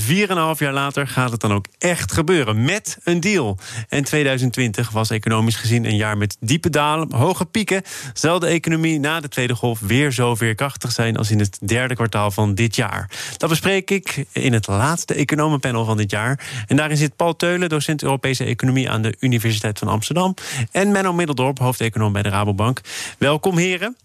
4,5 0.00 0.58
jaar 0.58 0.72
later 0.72 1.08
gaat 1.08 1.30
het 1.30 1.40
dan 1.40 1.52
ook 1.52 1.66
echt 1.78 2.12
gebeuren 2.12 2.64
met 2.64 2.98
een 3.04 3.20
deal. 3.20 3.58
En 3.88 4.04
2020 4.04 4.90
was 4.90 5.10
economisch 5.10 5.56
gezien 5.56 5.84
een 5.84 5.96
jaar 5.96 6.16
met 6.16 6.36
diepe 6.40 6.70
dalen, 6.70 7.14
hoge 7.14 7.44
pieken. 7.44 7.82
Zal 8.12 8.38
de 8.38 8.46
economie 8.46 9.00
na 9.00 9.20
de 9.20 9.28
tweede 9.28 9.54
golf 9.54 9.80
weer 9.80 10.12
zo 10.12 10.34
veerkrachtig 10.34 10.92
zijn 10.92 11.16
als 11.16 11.30
in 11.30 11.38
het 11.38 11.58
derde 11.60 11.94
kwartaal 11.94 12.30
van 12.30 12.54
dit 12.54 12.76
jaar? 12.76 13.10
Dat 13.36 13.48
bespreek 13.48 13.90
ik 13.90 14.24
in 14.32 14.52
het 14.52 14.66
laatste 14.66 15.14
economenpanel 15.14 15.84
van 15.84 15.96
dit 15.96 16.10
jaar. 16.10 16.64
En 16.66 16.76
daarin 16.76 16.96
zit 16.96 17.16
Paul 17.16 17.36
Teulen, 17.36 17.68
docent 17.68 18.02
Europese 18.02 18.44
Economie 18.44 18.90
aan 18.90 19.02
de 19.02 19.16
Universiteit 19.20 19.78
van 19.78 19.88
Amsterdam. 19.88 20.34
En 20.70 20.92
Menno 20.92 21.12
Middeldorp, 21.12 21.58
hoofdeconoom 21.58 22.12
bij 22.12 22.22
de 22.22 22.28
Rabobank. 22.28 22.80
Welkom, 23.18 23.56
heren. 23.56 23.96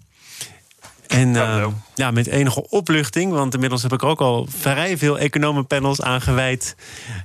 En 1.12 1.34
uh, 1.34 1.68
ja, 1.96 2.12
met 2.12 2.28
enige 2.28 2.70
opluchting, 2.70 3.32
want 3.32 3.54
inmiddels 3.54 3.82
heb 3.82 3.94
ik 3.94 4.04
ook 4.04 4.22
al 4.22 4.48
vrij 4.50 4.98
veel 4.98 5.20
economenpanels 5.20 6.02
aangeweid. 6.02 6.76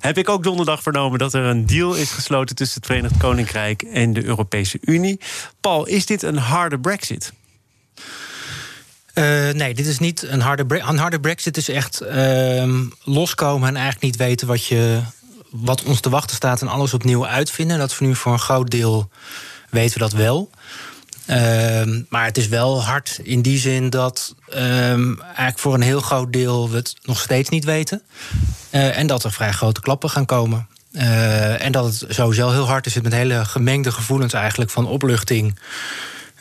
Heb 0.00 0.18
ik 0.18 0.28
ook 0.28 0.42
donderdag 0.42 0.82
vernomen 0.82 1.18
dat 1.18 1.34
er 1.34 1.44
een 1.44 1.66
deal 1.66 1.94
is 1.94 2.10
gesloten 2.10 2.56
tussen 2.56 2.76
het 2.76 2.86
Verenigd 2.86 3.16
Koninkrijk 3.16 3.82
en 3.82 4.12
de 4.12 4.24
Europese 4.24 4.78
Unie. 4.80 5.20
Paul, 5.60 5.86
is 5.86 6.06
dit 6.06 6.22
een 6.22 6.38
harde 6.38 6.78
Brexit? 6.78 7.32
Uh, 9.14 9.50
nee, 9.50 9.74
dit 9.74 9.86
is 9.86 9.98
niet 9.98 10.22
een 10.22 10.40
harde, 10.40 10.64
een 10.68 10.98
harde 10.98 11.20
Brexit. 11.20 11.56
is 11.56 11.68
echt 11.68 12.02
uh, 12.02 12.80
loskomen 13.04 13.68
en 13.68 13.74
eigenlijk 13.74 14.04
niet 14.04 14.16
weten 14.16 14.46
wat, 14.46 14.66
je, 14.66 15.00
wat 15.50 15.82
ons 15.82 16.00
te 16.00 16.10
wachten 16.10 16.36
staat 16.36 16.60
en 16.60 16.68
alles 16.68 16.94
opnieuw 16.94 17.26
uitvinden. 17.26 17.78
Dat 17.78 17.98
we 17.98 18.04
nu 18.04 18.14
voor 18.14 18.32
een 18.32 18.38
groot 18.38 18.70
deel 18.70 19.10
weten 19.70 19.94
we 19.94 19.98
dat 19.98 20.12
wel. 20.12 20.50
Uh, 21.30 22.00
maar 22.08 22.24
het 22.24 22.38
is 22.38 22.48
wel 22.48 22.82
hard 22.82 23.20
in 23.22 23.42
die 23.42 23.58
zin 23.58 23.90
dat 23.90 24.34
um, 24.54 25.20
eigenlijk 25.20 25.58
voor 25.58 25.74
een 25.74 25.80
heel 25.80 26.00
groot 26.00 26.32
deel 26.32 26.70
we 26.70 26.76
het 26.76 26.94
nog 27.02 27.20
steeds 27.20 27.48
niet 27.48 27.64
weten. 27.64 28.02
Uh, 28.70 28.98
en 28.98 29.06
dat 29.06 29.24
er 29.24 29.32
vrij 29.32 29.52
grote 29.52 29.80
klappen 29.80 30.10
gaan 30.10 30.26
komen. 30.26 30.66
Uh, 30.92 31.64
en 31.64 31.72
dat 31.72 31.84
het 31.84 32.04
sowieso 32.08 32.50
heel 32.50 32.66
hard 32.66 32.86
is 32.86 33.00
met 33.00 33.12
hele 33.12 33.44
gemengde 33.44 33.92
gevoelens 33.92 34.32
eigenlijk 34.32 34.70
van 34.70 34.86
opluchting. 34.86 35.58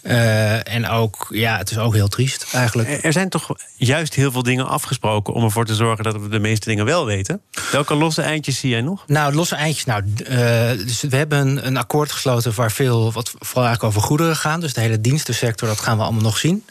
Uh, 0.07 0.73
en 0.73 0.87
ook, 0.89 1.27
ja, 1.29 1.57
het 1.57 1.71
is 1.71 1.77
ook 1.77 1.93
heel 1.93 2.07
triest 2.07 2.45
eigenlijk. 2.51 3.03
Er 3.03 3.13
zijn 3.13 3.29
toch 3.29 3.55
juist 3.75 4.13
heel 4.13 4.31
veel 4.31 4.43
dingen 4.43 4.67
afgesproken 4.67 5.33
om 5.33 5.43
ervoor 5.43 5.65
te 5.65 5.75
zorgen 5.75 6.03
dat 6.03 6.21
we 6.21 6.29
de 6.29 6.39
meeste 6.39 6.69
dingen 6.69 6.85
wel 6.85 7.05
weten. 7.05 7.41
Welke 7.71 7.95
losse 7.95 8.21
eindjes 8.21 8.59
zie 8.59 8.69
jij 8.69 8.81
nog? 8.81 9.03
Nou, 9.07 9.33
losse 9.33 9.55
eindjes. 9.55 9.85
Nou, 9.85 10.03
uh, 10.29 10.85
dus 10.85 11.01
we 11.01 11.15
hebben 11.15 11.39
een, 11.39 11.67
een, 11.67 11.77
akkoord 11.77 12.11
gesloten 12.11 12.55
waar 12.55 12.71
veel, 12.71 13.11
wat 13.11 13.29
vooral 13.39 13.65
eigenlijk 13.65 13.83
over 13.83 14.07
goederen 14.07 14.35
gaan. 14.35 14.59
Dus 14.59 14.73
de 14.73 14.81
hele 14.81 15.01
dienstensector, 15.01 15.67
dat 15.67 15.79
gaan 15.79 15.97
we 15.97 16.03
allemaal 16.03 16.21
nog 16.21 16.37
zien 16.37 16.63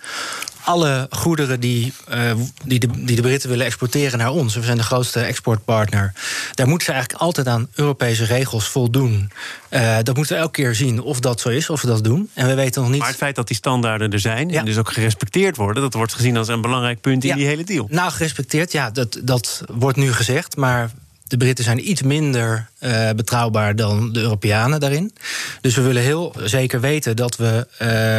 alle 0.64 1.06
goederen 1.10 1.60
die, 1.60 1.92
uh, 2.14 2.32
die, 2.64 2.78
de, 2.78 2.88
die 3.04 3.16
de 3.16 3.22
Britten 3.22 3.48
willen 3.48 3.66
exporteren 3.66 4.18
naar 4.18 4.30
ons, 4.30 4.54
we 4.54 4.62
zijn 4.62 4.76
de 4.76 4.82
grootste 4.82 5.20
exportpartner, 5.20 6.12
daar 6.54 6.68
moeten 6.68 6.86
ze 6.86 6.92
eigenlijk 6.92 7.22
altijd 7.22 7.46
aan 7.46 7.68
Europese 7.74 8.24
regels 8.24 8.68
voldoen. 8.68 9.30
Uh, 9.70 9.96
dat 10.02 10.16
moeten 10.16 10.34
we 10.34 10.42
elke 10.42 10.62
keer 10.62 10.74
zien 10.74 11.00
of 11.00 11.20
dat 11.20 11.40
zo 11.40 11.48
is, 11.48 11.70
of 11.70 11.80
we 11.80 11.86
dat 11.86 12.04
doen. 12.04 12.30
En 12.34 12.46
we 12.46 12.54
weten 12.54 12.82
nog 12.82 12.90
niet. 12.90 13.00
Maar 13.00 13.08
het 13.08 13.16
feit 13.16 13.34
dat 13.36 13.46
die 13.46 13.56
standaarden 13.56 14.12
er 14.12 14.20
zijn 14.20 14.48
ja. 14.48 14.58
en 14.58 14.64
dus 14.64 14.78
ook 14.78 14.92
gerespecteerd 14.92 15.56
worden, 15.56 15.82
dat 15.82 15.94
wordt 15.94 16.14
gezien 16.14 16.36
als 16.36 16.48
een 16.48 16.60
belangrijk 16.60 17.00
punt 17.00 17.22
in 17.22 17.28
ja. 17.28 17.36
die 17.36 17.46
hele 17.46 17.64
deal. 17.64 17.86
Nou, 17.90 18.10
gerespecteerd, 18.10 18.72
ja, 18.72 18.90
dat, 18.90 19.18
dat 19.22 19.62
wordt 19.72 19.96
nu 19.96 20.12
gezegd. 20.12 20.56
Maar 20.56 20.90
de 21.26 21.36
Britten 21.36 21.64
zijn 21.64 21.90
iets 21.90 22.02
minder 22.02 22.68
uh, 22.80 23.10
betrouwbaar 23.10 23.76
dan 23.76 24.12
de 24.12 24.20
Europeanen 24.20 24.80
daarin. 24.80 25.12
Dus 25.60 25.74
we 25.74 25.82
willen 25.82 26.02
heel 26.02 26.34
zeker 26.44 26.80
weten 26.80 27.16
dat 27.16 27.36
we 27.36 27.66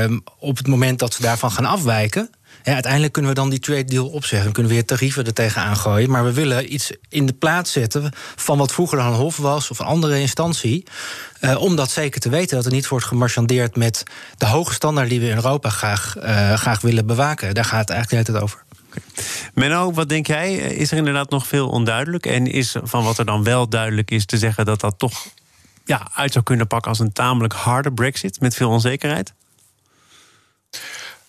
uh, 0.09 0.17
op 0.39 0.57
het 0.57 0.67
moment 0.67 0.99
dat 0.99 1.17
we 1.17 1.23
daarvan 1.23 1.51
gaan 1.51 1.65
afwijken. 1.65 2.29
Ja, 2.65 2.73
uiteindelijk 2.73 3.13
kunnen 3.13 3.31
we 3.31 3.37
dan 3.37 3.49
die 3.49 3.59
trade 3.59 3.83
deal 3.83 4.07
opzeggen. 4.07 4.51
Kunnen 4.51 4.71
we 4.71 4.77
weer 4.77 4.87
tarieven 4.87 5.25
er 5.25 5.33
tegenaan 5.33 5.77
gooien. 5.77 6.09
Maar 6.09 6.23
we 6.23 6.33
willen 6.33 6.73
iets 6.73 6.91
in 7.09 7.25
de 7.25 7.33
plaats 7.33 7.71
zetten 7.71 8.11
van 8.35 8.57
wat 8.57 8.71
vroeger 8.71 8.97
dan 8.97 9.07
een 9.07 9.13
hof 9.13 9.37
was 9.37 9.71
of 9.71 9.79
een 9.79 9.85
andere 9.85 10.19
instantie. 10.19 10.85
Uh, 11.41 11.61
om 11.61 11.75
dat 11.75 11.91
zeker 11.91 12.21
te 12.21 12.29
weten, 12.29 12.55
dat 12.55 12.65
er 12.65 12.71
niet 12.71 12.87
wordt 12.87 13.05
gemarchandeerd 13.05 13.75
met 13.75 14.03
de 14.37 14.45
hoge 14.45 14.73
standaard 14.73 15.09
die 15.09 15.19
we 15.19 15.27
in 15.27 15.35
Europa 15.35 15.69
graag, 15.69 16.15
uh, 16.17 16.53
graag 16.53 16.81
willen 16.81 17.05
bewaken. 17.05 17.53
Daar 17.53 17.65
gaat 17.65 17.79
het 17.79 17.89
eigenlijk 17.89 18.27
hele 18.27 18.39
tijd 18.39 18.43
over. 18.43 18.63
Menno, 19.53 19.91
wat 19.91 20.09
denk 20.09 20.27
jij? 20.27 20.55
Is 20.55 20.91
er 20.91 20.97
inderdaad 20.97 21.29
nog 21.29 21.47
veel 21.47 21.69
onduidelijk? 21.69 22.25
En 22.25 22.47
is 22.47 22.75
van 22.83 23.03
wat 23.03 23.17
er 23.17 23.25
dan 23.25 23.43
wel 23.43 23.69
duidelijk 23.69 24.11
is 24.11 24.25
te 24.25 24.37
zeggen 24.37 24.65
dat 24.65 24.79
dat 24.79 24.99
toch 24.99 25.25
ja, 25.85 26.07
uit 26.13 26.31
zou 26.31 26.43
kunnen 26.43 26.67
pakken 26.67 26.89
als 26.89 26.99
een 26.99 27.13
tamelijk 27.13 27.53
harde 27.53 27.93
Brexit 27.93 28.39
met 28.39 28.55
veel 28.55 28.69
onzekerheid? 28.69 29.33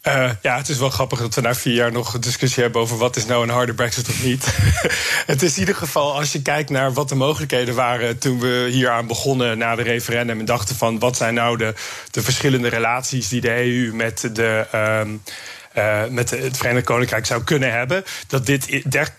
Uh, 0.09 0.31
ja, 0.43 0.56
het 0.56 0.69
is 0.69 0.78
wel 0.78 0.91
grappig 0.91 1.19
dat 1.19 1.34
we 1.34 1.41
na 1.41 1.55
vier 1.55 1.75
jaar 1.75 1.93
nog 1.93 2.15
een 2.15 2.21
discussie 2.21 2.62
hebben 2.62 2.81
over 2.81 2.97
wat 2.97 3.17
is 3.17 3.27
nou 3.27 3.43
een 3.43 3.49
harde 3.49 3.75
Brexit 3.75 4.09
of 4.09 4.25
niet. 4.25 4.44
het 5.27 5.43
is 5.43 5.55
in 5.55 5.61
ieder 5.61 5.75
geval, 5.75 6.17
als 6.17 6.33
je 6.33 6.43
kijkt 6.43 6.71
naar 6.71 6.93
wat 6.93 7.09
de 7.09 7.15
mogelijkheden 7.15 7.75
waren 7.75 8.19
toen 8.19 8.41
we 8.41 8.69
hier 8.71 8.91
aan 8.91 9.06
begonnen 9.06 9.59
na 9.59 9.75
de 9.75 9.83
referendum 9.83 10.39
en 10.39 10.44
dachten 10.44 10.77
van 10.77 10.99
wat 10.99 11.17
zijn 11.17 11.34
nou 11.34 11.56
de, 11.56 11.75
de 12.11 12.22
verschillende 12.22 12.69
relaties 12.69 13.28
die 13.28 13.41
de 13.41 13.65
EU 13.65 13.94
met 13.94 14.31
de. 14.33 14.67
Um, 14.75 15.22
uh, 15.77 16.03
met 16.11 16.31
het 16.31 16.56
Verenigd 16.56 16.84
Koninkrijk 16.84 17.27
zou 17.27 17.43
kunnen 17.44 17.73
hebben. 17.73 18.05
Dat 18.27 18.47
dit 18.47 18.69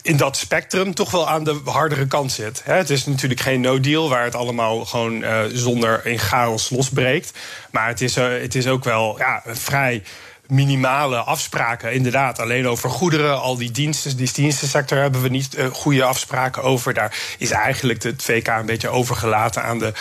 in 0.01 0.17
dat 0.17 0.37
spectrum 0.37 0.93
toch 0.93 1.11
wel 1.11 1.29
aan 1.29 1.43
de 1.43 1.61
hardere 1.65 2.07
kant 2.07 2.31
zit. 2.31 2.61
Het 2.63 2.89
is 2.89 3.05
natuurlijk 3.05 3.39
geen 3.39 3.61
no-deal 3.61 4.09
waar 4.09 4.23
het 4.23 4.35
allemaal 4.35 4.85
gewoon 4.85 5.21
uh, 5.21 5.39
zonder 5.51 6.05
in 6.05 6.19
chaos 6.19 6.69
losbreekt. 6.69 7.31
Maar 7.71 7.87
het 7.87 8.01
is, 8.01 8.15
het 8.15 8.55
is 8.55 8.67
ook 8.67 8.83
wel 8.83 9.15
ja, 9.17 9.43
vrij 9.45 10.03
minimale 10.47 11.17
afspraken. 11.17 11.93
Inderdaad, 11.93 12.39
alleen 12.39 12.67
over 12.67 12.89
goederen, 12.89 13.41
al 13.41 13.57
die 13.57 13.71
diensten, 13.71 14.17
die 14.17 14.31
dienstensector 14.33 14.97
hebben 14.97 15.21
we 15.21 15.29
niet 15.29 15.57
uh, 15.57 15.65
goede 15.65 16.03
afspraken 16.03 16.63
over. 16.63 16.93
Daar 16.93 17.17
is 17.37 17.51
eigenlijk 17.51 18.03
het 18.03 18.23
VK 18.23 18.47
een 18.47 18.65
beetje 18.65 18.89
overgelaten 18.89 19.63
aan, 19.63 19.79
de, 19.79 19.93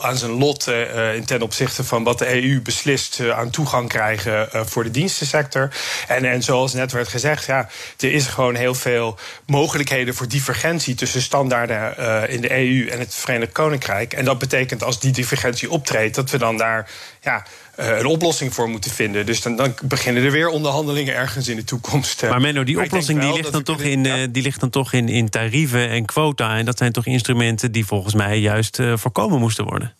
aan 0.00 0.16
zijn 0.16 0.30
lot 0.30 0.68
uh, 0.68 1.10
ten 1.24 1.42
opzichte 1.42 1.84
van 1.84 2.02
wat 2.02 2.18
de 2.18 2.42
EU 2.42 2.60
beslist 2.60 3.20
aan 3.30 3.50
toegang 3.50 3.88
krijgen 3.88 4.48
voor 4.52 4.84
de 4.84 4.90
dienstensector. 4.90 5.70
En, 6.08 6.24
en 6.24 6.42
zoals 6.42 6.72
net 6.72 6.92
werd 6.92 7.08
gezegd, 7.08 7.44
ja, 7.44 7.68
er 7.98 8.12
is 8.12 8.26
gewoon 8.26 8.54
heel 8.54 8.74
veel 8.74 9.18
mogelijkheden 9.46 10.14
voor 10.14 10.28
divergentie 10.28 10.94
tussen 10.94 11.22
standaarden 11.22 12.28
in 12.28 12.40
de 12.40 12.50
EU 12.52 12.88
en 12.88 12.98
het 12.98 13.14
Verenigd 13.14 13.52
Koninkrijk. 13.52 14.12
En 14.12 14.24
dat 14.24 14.38
betekent 14.38 14.82
als 14.82 15.00
die 15.00 15.12
divergentie 15.12 15.70
optreedt, 15.70 16.14
dat 16.14 16.30
we 16.30 16.38
dan 16.38 16.56
daar 16.56 16.90
ja, 17.20 17.44
een 17.80 18.06
oplossing 18.06 18.54
voor 18.54 18.68
moeten 18.68 18.90
vinden. 18.90 19.26
Dus 19.26 19.42
dan, 19.42 19.56
dan, 19.56 19.74
beginnen 19.82 20.24
er 20.24 20.30
weer 20.30 20.48
onderhandelingen 20.48 21.14
ergens 21.14 21.48
in 21.48 21.56
de 21.56 21.64
toekomst. 21.64 22.22
Maar 22.22 22.40
Menno, 22.40 22.64
die 22.64 22.76
maar 22.76 22.84
oplossing 22.84 23.20
die 23.20 23.32
ligt, 23.32 23.52
dan 23.52 23.62
toch 23.62 23.80
in, 23.80 24.04
ja. 24.04 24.26
die 24.26 24.42
ligt 24.42 24.60
dan 24.60 24.70
toch 24.70 24.92
in, 24.92 25.08
in 25.08 25.28
tarieven 25.28 25.88
en 25.88 26.04
quota. 26.04 26.56
En 26.56 26.64
dat 26.64 26.78
zijn 26.78 26.92
toch 26.92 27.06
instrumenten 27.06 27.72
die 27.72 27.86
volgens 27.86 28.14
mij 28.14 28.38
juist 28.38 28.78
voorkomen 28.94 29.38
moesten 29.38 29.64
worden? 29.64 29.94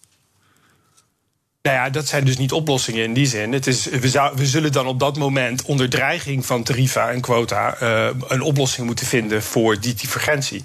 Nou 1.62 1.76
ja, 1.76 1.90
dat 1.90 2.06
zijn 2.08 2.24
dus 2.24 2.36
niet 2.36 2.52
oplossingen 2.52 3.04
in 3.04 3.12
die 3.12 3.26
zin. 3.26 3.52
Het 3.52 3.66
is, 3.66 3.84
we, 3.84 4.46
zullen 4.46 4.72
dan 4.72 4.86
op 4.86 4.98
dat 4.98 5.16
moment 5.16 5.62
onder 5.62 5.90
dreiging 5.90 6.46
van 6.46 6.62
tarieven 6.62 7.08
en 7.08 7.20
quota 7.20 7.82
uh, 7.82 8.08
een 8.28 8.42
oplossing 8.42 8.86
moeten 8.86 9.06
vinden 9.06 9.42
voor 9.42 9.80
die 9.80 9.94
divergentie. 9.94 10.62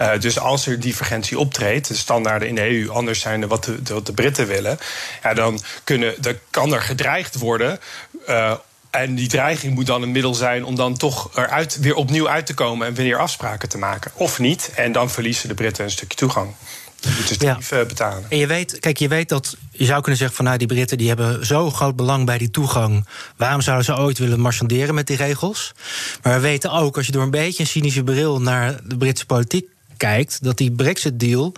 Uh, 0.00 0.20
dus 0.20 0.38
als 0.38 0.66
er 0.66 0.80
divergentie 0.80 1.38
optreedt, 1.38 1.88
de 1.88 1.94
standaarden 1.94 2.48
in 2.48 2.54
de 2.54 2.70
EU 2.70 2.90
anders 2.90 3.20
zijn 3.20 3.40
dan 3.40 3.48
wat 3.48 3.64
de, 3.64 4.02
de 4.02 4.12
Britten 4.12 4.46
willen, 4.46 4.78
ja, 5.22 5.34
dan, 5.34 5.60
kunnen, 5.84 6.14
dan 6.18 6.34
kan 6.50 6.74
er 6.74 6.82
gedreigd 6.82 7.38
worden. 7.38 7.80
Uh, 8.28 8.52
en 8.90 9.14
die 9.14 9.28
dreiging 9.28 9.74
moet 9.74 9.86
dan 9.86 10.02
een 10.02 10.12
middel 10.12 10.34
zijn 10.34 10.64
om 10.64 10.74
dan 10.74 10.96
toch 10.96 11.30
eruit, 11.34 11.78
weer 11.80 11.94
opnieuw 11.94 12.28
uit 12.28 12.46
te 12.46 12.54
komen 12.54 12.86
en 12.86 12.94
weer 12.94 13.18
afspraken 13.18 13.68
te 13.68 13.78
maken. 13.78 14.10
Of 14.14 14.38
niet. 14.38 14.70
En 14.74 14.92
dan 14.92 15.10
verliezen 15.10 15.48
de 15.48 15.54
Britten 15.54 15.84
een 15.84 15.90
stukje 15.90 16.18
toegang. 16.18 16.54
Je 17.00 17.08
moet 17.16 17.28
dus 17.28 17.36
tarief 17.36 17.70
ja. 17.70 17.84
betalen. 17.84 18.24
En 18.28 18.38
je 18.38 18.46
weet, 18.46 18.78
kijk, 18.78 18.96
je 18.96 19.08
weet 19.08 19.28
dat 19.28 19.56
je 19.70 19.84
zou 19.84 20.00
kunnen 20.00 20.18
zeggen 20.18 20.36
van 20.36 20.44
nou, 20.44 20.58
die 20.58 20.66
Britten 20.66 20.98
die 20.98 21.08
hebben 21.08 21.46
zo 21.46 21.70
groot 21.70 21.96
belang 21.96 22.26
bij 22.26 22.38
die 22.38 22.50
toegang. 22.50 23.06
Waarom 23.36 23.60
zouden 23.60 23.84
ze 23.84 23.96
ooit 23.96 24.18
willen 24.18 24.40
marchanderen 24.40 24.94
met 24.94 25.06
die 25.06 25.16
regels? 25.16 25.74
Maar 26.22 26.34
we 26.34 26.40
weten 26.40 26.72
ook, 26.72 26.96
als 26.96 27.06
je 27.06 27.12
door 27.12 27.22
een 27.22 27.30
beetje 27.30 27.62
een 27.62 27.68
cynische 27.68 28.04
bril 28.04 28.40
naar 28.40 28.80
de 28.84 28.96
Britse 28.96 29.26
politiek 29.26 29.68
kijkt, 29.96 30.44
dat 30.44 30.56
die 30.56 30.72
Brexit-deal 30.72 31.54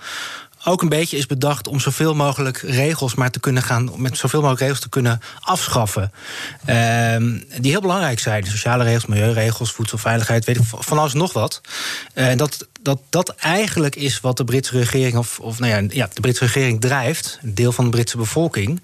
ook 0.64 0.82
een 0.82 0.88
beetje 0.88 1.17
is 1.17 1.26
bedacht 1.26 1.69
om 1.69 1.81
zoveel 1.81 2.14
mogelijk 2.14 2.58
regels 2.58 3.14
maar 3.14 3.31
te 3.31 3.41
kunnen 3.41 3.62
gaan, 3.62 3.91
met 3.96 4.17
zoveel 4.17 4.41
mogelijk 4.41 4.62
regels 4.62 4.81
te 4.81 4.88
kunnen 4.88 5.20
afschaffen. 5.41 6.12
Um, 6.69 7.44
die 7.61 7.70
heel 7.70 7.81
belangrijk 7.81 8.19
zijn. 8.19 8.46
Sociale 8.46 8.84
regels, 8.84 9.06
milieuregels, 9.06 9.73
voedselveiligheid, 9.73 10.44
weet 10.44 10.56
ik 10.56 10.62
van 10.64 10.99
alles 10.99 11.12
nog 11.12 11.32
wat. 11.32 11.61
En 12.14 12.32
uh, 12.32 12.37
dat, 12.37 12.67
dat 12.88 13.00
dat 13.08 13.29
eigenlijk 13.29 13.96
is 13.96 14.20
wat 14.20 14.37
de 14.37 14.44
Britse 14.44 14.79
regering, 14.79 15.17
of, 15.17 15.40
of 15.40 15.58
nou 15.58 15.73
ja, 15.73 15.88
ja, 15.90 16.08
de 16.14 16.20
Britse 16.20 16.44
regering 16.44 16.81
drijft, 16.81 17.38
een 17.43 17.55
deel 17.55 17.73
van 17.73 17.85
de 17.85 17.90
Britse 17.90 18.17
bevolking. 18.17 18.82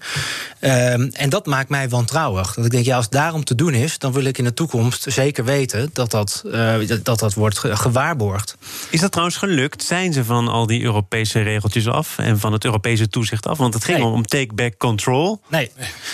Ehm, 0.59 1.09
en 1.13 1.29
dat 1.29 1.45
maakt 1.45 1.69
mij 1.69 1.89
wantrouwig. 1.89 2.53
Dat 2.53 2.65
ik 2.65 2.71
denk, 2.71 2.85
ja, 2.85 2.95
als 2.95 3.05
het 3.05 3.13
daarom 3.13 3.43
te 3.43 3.55
doen 3.55 3.73
is, 3.73 3.97
dan 3.97 4.11
wil 4.11 4.23
ik 4.23 4.37
in 4.37 4.43
de 4.43 4.53
toekomst 4.53 5.05
zeker 5.09 5.45
weten 5.45 5.89
dat 5.93 6.11
dat, 6.11 6.43
uh, 6.45 6.75
dat, 7.03 7.19
dat 7.19 7.33
wordt 7.33 7.57
gewaarborgd. 7.59 8.57
Is 8.89 8.99
dat 8.99 9.11
trouwens 9.11 9.37
gelukt? 9.37 9.83
Zijn 9.83 10.13
ze 10.13 10.25
van 10.25 10.47
al 10.47 10.65
die 10.65 10.81
Europese 10.81 11.41
regeltjes 11.41 11.87
af 11.87 12.17
en 12.17 12.39
van 12.39 12.53
het 12.53 12.65
Europese 12.65 13.09
toezicht 13.09 13.47
af? 13.47 13.57
Want 13.57 13.73
het 13.73 13.83
ging 13.83 14.03
om 14.03 14.25
take-back 14.25 14.77
control. 14.77 15.41
Nee. 15.49 15.71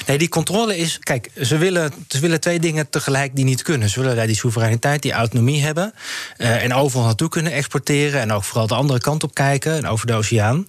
nee, 0.08 0.18
die 0.18 0.30
controle 0.30 0.78
is. 0.78 1.00
Kijk, 1.00 1.32
ze 1.42 1.58
willen, 1.58 1.94
ze 2.08 2.20
willen 2.20 2.40
twee 2.40 2.60
dingen 2.60 2.90
tegelijk 2.90 3.36
die 3.36 3.46
niet 3.46 3.62
kunnen. 3.62 3.90
Ze 3.90 4.02
willen 4.02 4.28
die 4.28 4.36
soevereiniteit, 4.36 5.02
die 5.02 5.12
autonomie 5.12 5.62
hebben. 5.62 5.94
Uh, 6.38 6.64
en 6.64 6.74
overal 6.74 7.06
naartoe 7.06 7.30
kunnen 7.30 7.52
exporteren. 7.52 7.80
En 7.90 8.32
ook 8.32 8.44
vooral 8.44 8.68
de 8.68 8.76
andere 8.76 9.00
kant 9.00 9.24
op 9.24 9.34
kijken. 9.34 9.76
En 9.76 9.88
over 9.88 10.08
de 10.08 10.14
oceaan. 10.14 10.68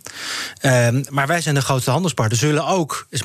Uh, 0.62 0.88
maar 1.08 1.26
wij 1.26 1.40
zijn 1.40 1.54
de 1.54 1.60
grootste 1.60 1.90
handelspartner. 1.90 2.38
Ze 2.38 2.46
willen 2.46 2.66
ook. 2.66 3.06
Is, 3.10 3.22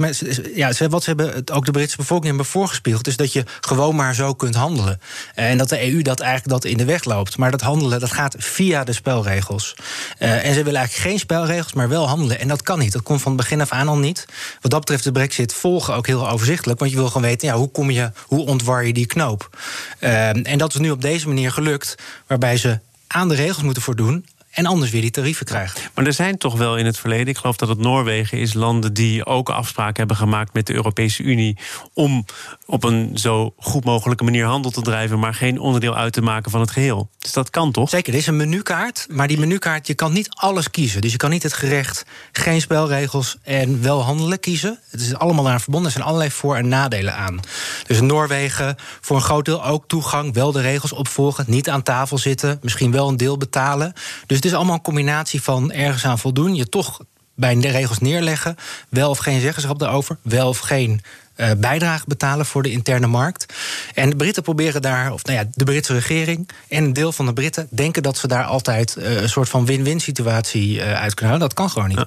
ja, 0.56 0.72
wat 0.90 1.04
ze 1.04 1.14
hebben 1.16 1.44
ook 1.54 1.66
de 1.66 1.72
Britse 1.72 1.98
bevolking 1.98 2.28
hebben 2.28 2.46
voorgespiegeld. 2.46 3.08
is 3.08 3.16
dat 3.16 3.34
je 3.34 3.44
gewoon 3.62 3.96
maar 3.96 4.16
zo 4.16 4.34
kunt 4.34 4.56
handelen. 4.56 5.02
En 5.36 5.58
dat 5.58 5.70
de 5.70 5.92
EU 5.92 6.02
dat 6.02 6.20
eigenlijk 6.20 6.62
dat 6.62 6.72
in 6.72 6.78
de 6.78 6.86
weg 6.86 7.04
loopt. 7.04 7.38
Maar 7.38 7.52
dat 7.52 7.62
handelen 7.62 8.00
dat 8.00 8.12
gaat 8.12 8.36
via 8.38 8.84
de 8.84 8.94
spelregels. 8.94 9.76
Uh, 10.20 10.46
en 10.46 10.54
ze 10.54 10.64
willen 10.64 10.80
eigenlijk 10.80 11.10
geen 11.10 11.20
spelregels, 11.20 11.74
maar 11.74 11.90
wel 11.90 12.08
handelen. 12.08 12.40
En 12.40 12.48
dat 12.48 12.62
kan 12.62 12.80
niet. 12.80 12.92
Dat 12.92 13.04
komt 13.04 13.22
van 13.22 13.32
het 13.32 13.42
begin 13.42 13.62
af 13.62 13.72
aan 13.72 13.88
al 13.88 13.98
niet. 13.98 14.26
Wat 14.62 14.72
dat 14.72 14.80
betreft, 14.80 15.04
de 15.04 15.12
Brexit 15.12 15.54
volgen 15.54 15.96
ook 15.96 16.08
heel 16.08 16.30
overzichtelijk. 16.30 16.80
Want 16.80 16.92
je 16.92 16.98
wil 16.98 17.08
gewoon 17.08 17.22
weten, 17.22 17.48
ja, 17.48 17.56
hoe 17.56 17.72
kom 17.72 17.92
je, 17.92 18.12
hoe 18.26 18.46
ontwar 18.46 18.86
je 18.86 18.94
die 18.94 19.06
knoop? 19.06 19.58
Uh, 20.00 20.48
en 20.48 20.58
dat 20.58 20.74
is 20.74 20.80
nu 20.80 20.92
op 20.92 21.02
deze 21.02 21.28
manier 21.28 21.52
gelukt, 21.52 21.96
waarbij 22.28 22.58
ze 22.58 22.80
aan 23.08 23.28
de 23.28 23.36
regels 23.36 23.64
moeten 23.64 23.82
voldoen 23.82 24.26
en 24.58 24.66
anders 24.66 24.92
weer 24.92 25.02
die 25.02 25.12
tarieven 25.12 25.46
krijgen. 25.46 25.82
Maar 25.94 26.06
er 26.06 26.14
zijn 26.14 26.38
toch 26.38 26.58
wel 26.58 26.78
in 26.78 26.86
het 26.86 26.98
verleden, 26.98 27.28
ik 27.28 27.38
geloof 27.38 27.56
dat 27.56 27.70
het 27.70 27.78
Noorwegen 27.78 28.38
is, 28.38 28.54
landen 28.54 28.94
die 28.94 29.26
ook 29.26 29.50
afspraken 29.50 29.96
hebben 29.96 30.16
gemaakt 30.16 30.54
met 30.54 30.68
de 30.68 30.74
Europese 30.74 31.24
Unie 31.24 31.58
om 31.94 32.26
op 32.66 32.84
een 32.84 33.18
zo 33.18 33.54
goed 33.58 33.84
mogelijke 33.84 34.24
manier 34.24 34.46
handel 34.46 34.72
te 34.72 34.82
drijven, 34.82 35.20
maar 35.20 35.34
geen 35.34 35.60
onderdeel 35.60 35.96
uit 35.96 36.14
te 36.14 36.22
maken 36.22 36.52
van 36.52 36.60
het 36.60 36.72
geheel. 36.72 37.10
Dus 37.20 37.34
dat 37.34 37.50
kan 37.50 37.72
toch? 37.72 37.90
Zeker, 37.90 38.14
er 38.14 38.20
is 38.20 38.28
een 38.28 38.36
menukaart, 38.36 39.06
maar 39.10 39.28
die 39.28 39.40
menukaart, 39.40 39.88
je 39.88 39.94
kan 39.94 40.14
niet 40.14 40.30
alles 40.30 40.72
kiezen. 40.72 41.02
Dus 41.02 41.12
je 41.12 41.18
kan 41.18 41.30
niet 41.30 41.44
het 41.44 41.54
gerecht, 41.54 42.06
geen 42.32 42.62
spelregels 42.62 43.38
en 43.44 43.82
wel 43.82 44.04
handelen 44.04 44.40
kiezen. 44.40 44.80
Het 44.90 45.02
is 45.02 45.16
allemaal 45.16 45.50
aan 45.50 45.60
verbonden, 45.60 45.88
er 45.92 45.96
zijn 45.98 46.08
allerlei 46.08 46.32
voor- 46.32 46.56
en 46.56 46.68
nadelen 46.68 47.16
aan. 47.16 47.40
Dus 47.88 48.02
Noorwegen 48.02 48.76
voor 49.02 49.16
een 49.16 49.22
groot 49.22 49.46
deel 49.46 49.66
ook 49.66 49.88
toegang, 49.88 50.34
wel 50.34 50.52
de 50.52 50.62
regels 50.62 50.92
opvolgen, 50.92 51.46
niet 51.48 51.70
aan 51.70 51.84
tafel 51.84 52.18
zitten, 52.18 52.60
misschien 52.62 52.92
wel 52.92 53.08
een 53.08 53.18
deel 53.18 53.38
betalen. 53.38 53.94
Dus 54.26 54.42
is 54.48 54.54
allemaal 54.54 54.76
een 54.76 54.82
combinatie 54.82 55.42
van 55.42 55.72
ergens 55.72 56.06
aan 56.06 56.20
voldoen, 56.20 56.56
je 56.56 56.70
toch 56.70 57.00
bij 57.36 57.60
de 57.60 57.70
regels 57.70 58.00
neerleggen, 58.00 58.56
wel 58.90 59.10
of 59.10 59.18
geen 59.18 59.42
zeggenschap 59.42 59.80
daarover, 59.80 60.18
wel 60.22 60.48
of 60.48 60.58
geen 60.58 61.02
uh, 61.38 61.52
bijdrage 61.58 62.04
betalen 62.08 62.46
voor 62.46 62.64
de 62.64 62.72
interne 62.72 63.08
markt. 63.08 63.54
En 63.94 64.10
de 64.10 64.16
Britten 64.16 64.44
proberen 64.44 64.82
daar, 64.82 65.12
of 65.12 65.24
nou 65.24 65.38
ja, 65.38 65.46
de 65.54 65.64
Britse 65.64 65.94
regering 65.94 66.50
en 66.68 66.84
een 66.84 66.94
deel 66.94 67.12
van 67.12 67.26
de 67.26 67.34
Britten 67.34 67.68
denken 67.72 68.04
dat 68.04 68.18
ze 68.18 68.28
daar 68.28 68.44
altijd 68.44 68.96
uh, 68.98 69.22
een 69.22 69.30
soort 69.30 69.50
van 69.50 69.66
win-win 69.66 70.00
situatie 70.00 70.76
uh, 70.76 70.94
uit 70.94 71.14
kunnen 71.14 71.34
halen. 71.34 71.48
Dat 71.48 71.54
kan 71.54 71.70
gewoon 71.70 71.88
niet. 71.88 72.06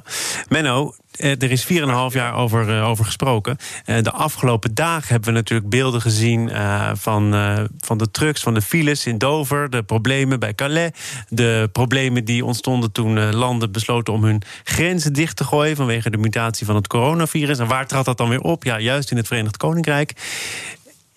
Menno, 0.48 0.88
eh, 0.88 1.09
er 1.18 1.50
is 1.50 1.64
4,5 1.64 1.70
jaar 2.12 2.34
over, 2.34 2.68
uh, 2.68 2.88
over 2.88 3.04
gesproken. 3.04 3.56
Uh, 3.86 4.02
de 4.02 4.10
afgelopen 4.10 4.74
dagen 4.74 5.08
hebben 5.08 5.28
we 5.28 5.38
natuurlijk 5.38 5.70
beelden 5.70 6.00
gezien 6.00 6.50
van, 6.92 7.34
van 7.78 7.98
de 7.98 8.10
trucks, 8.10 8.42
van 8.42 8.54
de 8.54 8.62
files 8.62 9.06
in 9.06 9.18
Dover, 9.18 9.70
de 9.70 9.82
problemen 9.82 10.40
bij 10.40 10.54
Calais, 10.54 10.90
de 11.28 11.68
problemen 11.72 12.24
die 12.24 12.44
ontstonden 12.44 12.92
toen 12.92 13.34
landen 13.34 13.72
besloten 13.72 14.12
om 14.12 14.24
hun 14.24 14.42
grenzen 14.64 15.12
dicht 15.12 15.36
te 15.36 15.44
gooien 15.44 15.76
vanwege 15.76 16.10
de 16.10 16.16
mutatie 16.16 16.66
van 16.66 16.74
het 16.74 16.86
coronavirus. 16.86 17.58
En 17.58 17.66
waar 17.66 17.86
trad 17.86 18.04
dat 18.04 18.16
dan 18.16 18.28
weer 18.28 18.40
op? 18.40 18.64
Ja, 18.64 18.78
juist 18.78 19.10
in 19.10 19.16
het 19.16 19.26
Verenigd 19.26 19.56
Koninkrijk. 19.56 20.14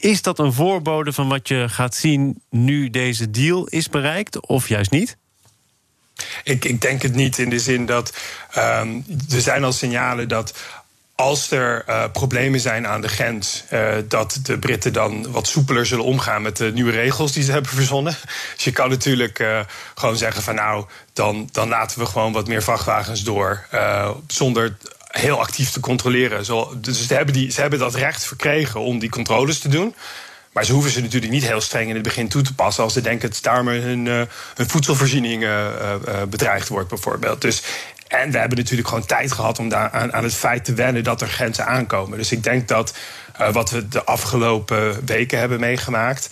Is 0.04 0.22
dat 0.22 0.40
een 0.40 0.54
voorbode 0.54 1.14
van 1.14 1.28
wat 1.28 1.48
je 1.48 1.66
gaat 1.70 1.96
zien 1.96 2.42
nu 2.50 2.90
deze 2.90 3.30
deal 3.30 3.66
is 3.68 3.90
bereikt, 3.90 4.48
of 4.48 4.68
juist 4.68 4.92
niet? 4.92 5.18
Ik, 6.44 6.66
ik 6.66 6.82
denk 6.82 7.02
het 7.02 7.16
niet 7.16 7.38
in 7.38 7.50
de 7.50 7.60
zin 7.60 7.86
dat 7.86 8.14
um, 8.58 9.06
er 9.30 9.42
zijn 9.42 9.64
al 9.64 9.72
signalen 9.72 10.28
dat 10.28 10.54
als 11.16 11.52
er 11.52 11.86
uh, 11.90 12.04
problemen 12.12 12.60
zijn 12.60 12.88
aan 12.88 13.02
de 13.02 13.08
grens, 13.08 13.64
uh, 13.74 13.96
dat 14.08 14.40
de 14.44 14.58
Britten 14.58 14.94
dan 14.94 15.32
wat 15.32 15.48
soepeler 15.48 15.86
zullen 15.86 16.06
omgaan 16.06 16.42
met 16.42 16.58
de 16.58 16.72
nieuwe 16.74 16.92
regels 16.92 17.32
die 17.32 17.44
ze 17.44 17.52
hebben 17.52 17.72
verzonnen. 17.72 18.16
Dus 18.56 18.64
je 18.64 18.72
kan 18.72 18.90
natuurlijk 18.90 19.40
uh, 19.40 19.60
gewoon 19.96 20.18
zeggen 20.18 20.44
van 20.44 20.56
nou, 20.56 20.86
dan, 21.14 21.50
dan 21.52 21.70
laten 21.70 22.00
we 22.00 22.06
gewoon 22.06 22.34
wat 22.34 22.48
meer 22.48 22.64
vrachtwagens 22.64 23.24
door. 23.24 23.68
zonder 24.28 24.78
heel 25.08 25.40
actief 25.40 25.70
te 25.70 25.80
controleren. 25.80 26.46
Zo, 26.46 26.74
dus 26.78 27.08
ze 27.08 27.14
hebben, 27.14 27.34
die, 27.34 27.52
ze 27.52 27.62
hebben 27.62 27.80
dat 27.80 27.96
recht 27.96 28.26
verkregen 28.26 28.80
om 28.80 29.00
die 29.00 29.10
controles 29.10 29.60
te 29.60 29.70
doen. 29.70 29.96
Maar 30.54 30.66
ze 30.66 30.74
hoeven 30.74 30.92
ze 30.92 31.02
natuurlijk 31.02 31.32
niet 31.32 31.48
heel 31.48 31.62
streng 31.62 31.88
in 31.88 31.94
het 31.94 32.04
begin 32.04 32.28
toe 32.28 32.42
te 32.42 32.54
passen 32.54 32.84
als 32.84 32.94
ze 32.94 33.02
denken 33.02 33.30
dat 33.30 33.40
daarmee 33.42 33.82
hun, 33.82 34.06
uh, 34.06 34.22
hun 34.54 34.70
voedselvoorziening 34.70 35.44
uh, 35.44 35.66
uh, 36.08 36.22
bedreigd 36.30 36.68
wordt, 36.68 36.90
bijvoorbeeld. 36.90 37.42
Dus 37.42 37.64
en 38.08 38.32
we 38.32 38.38
hebben 38.38 38.58
natuurlijk 38.58 38.88
gewoon 38.88 39.06
tijd 39.06 39.32
gehad 39.32 39.60
om 39.60 39.70
daar 39.70 39.90
aan, 39.90 40.14
aan, 40.14 40.24
het 40.24 40.34
feit 40.34 40.66
te 40.66 40.74
wennen 40.74 41.04
dat 41.04 41.22
er 41.22 41.28
grenzen 41.28 41.66
aankomen. 41.66 42.18
Dus 42.18 42.32
ik 42.32 42.44
denk 42.44 42.68
dat 42.68 42.94
uh, 43.42 43.52
wat 43.52 43.70
we 43.70 43.88
de 43.88 44.04
afgelopen 44.04 45.06
weken 45.06 45.40
hebben 45.40 45.60
meegemaakt. 45.60 46.30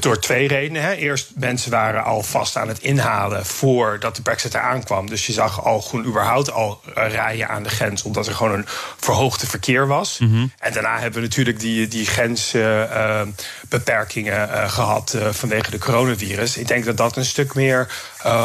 Door 0.00 0.18
twee 0.18 0.48
redenen. 0.48 0.82
Hè. 0.82 0.92
Eerst, 0.92 1.30
mensen 1.34 1.70
waren 1.70 2.04
al 2.04 2.22
vast 2.22 2.56
aan 2.56 2.68
het 2.68 2.78
inhalen 2.78 3.46
voordat 3.46 4.16
de 4.16 4.22
brexit 4.22 4.54
er 4.54 4.60
aankwam. 4.60 5.08
Dus 5.08 5.26
je 5.26 5.32
zag 5.32 5.64
al 5.64 5.80
gewoon 5.80 6.04
überhaupt 6.04 6.52
al 6.52 6.80
uh, 6.88 6.94
rijden 7.08 7.48
aan 7.48 7.62
de 7.62 7.68
grens... 7.68 8.02
omdat 8.02 8.26
er 8.26 8.34
gewoon 8.34 8.52
een 8.52 8.66
verhoogde 8.96 9.46
verkeer 9.46 9.86
was. 9.86 10.18
Mm 10.18 10.32
-hmm. 10.32 10.52
En 10.58 10.72
daarna 10.72 10.98
hebben 10.98 11.20
we 11.20 11.26
natuurlijk 11.26 11.60
die, 11.60 11.88
die 11.88 12.06
grensbeperkingen 12.06 14.48
uh, 14.48 14.70
gehad... 14.70 15.16
vanwege 15.30 15.70
de 15.70 15.78
coronavirus. 15.78 16.56
Ik 16.56 16.68
denk 16.68 16.84
dat 16.84 16.96
dat 16.96 17.16
een 17.16 17.24
stuk 17.24 17.54
meer 17.54 17.88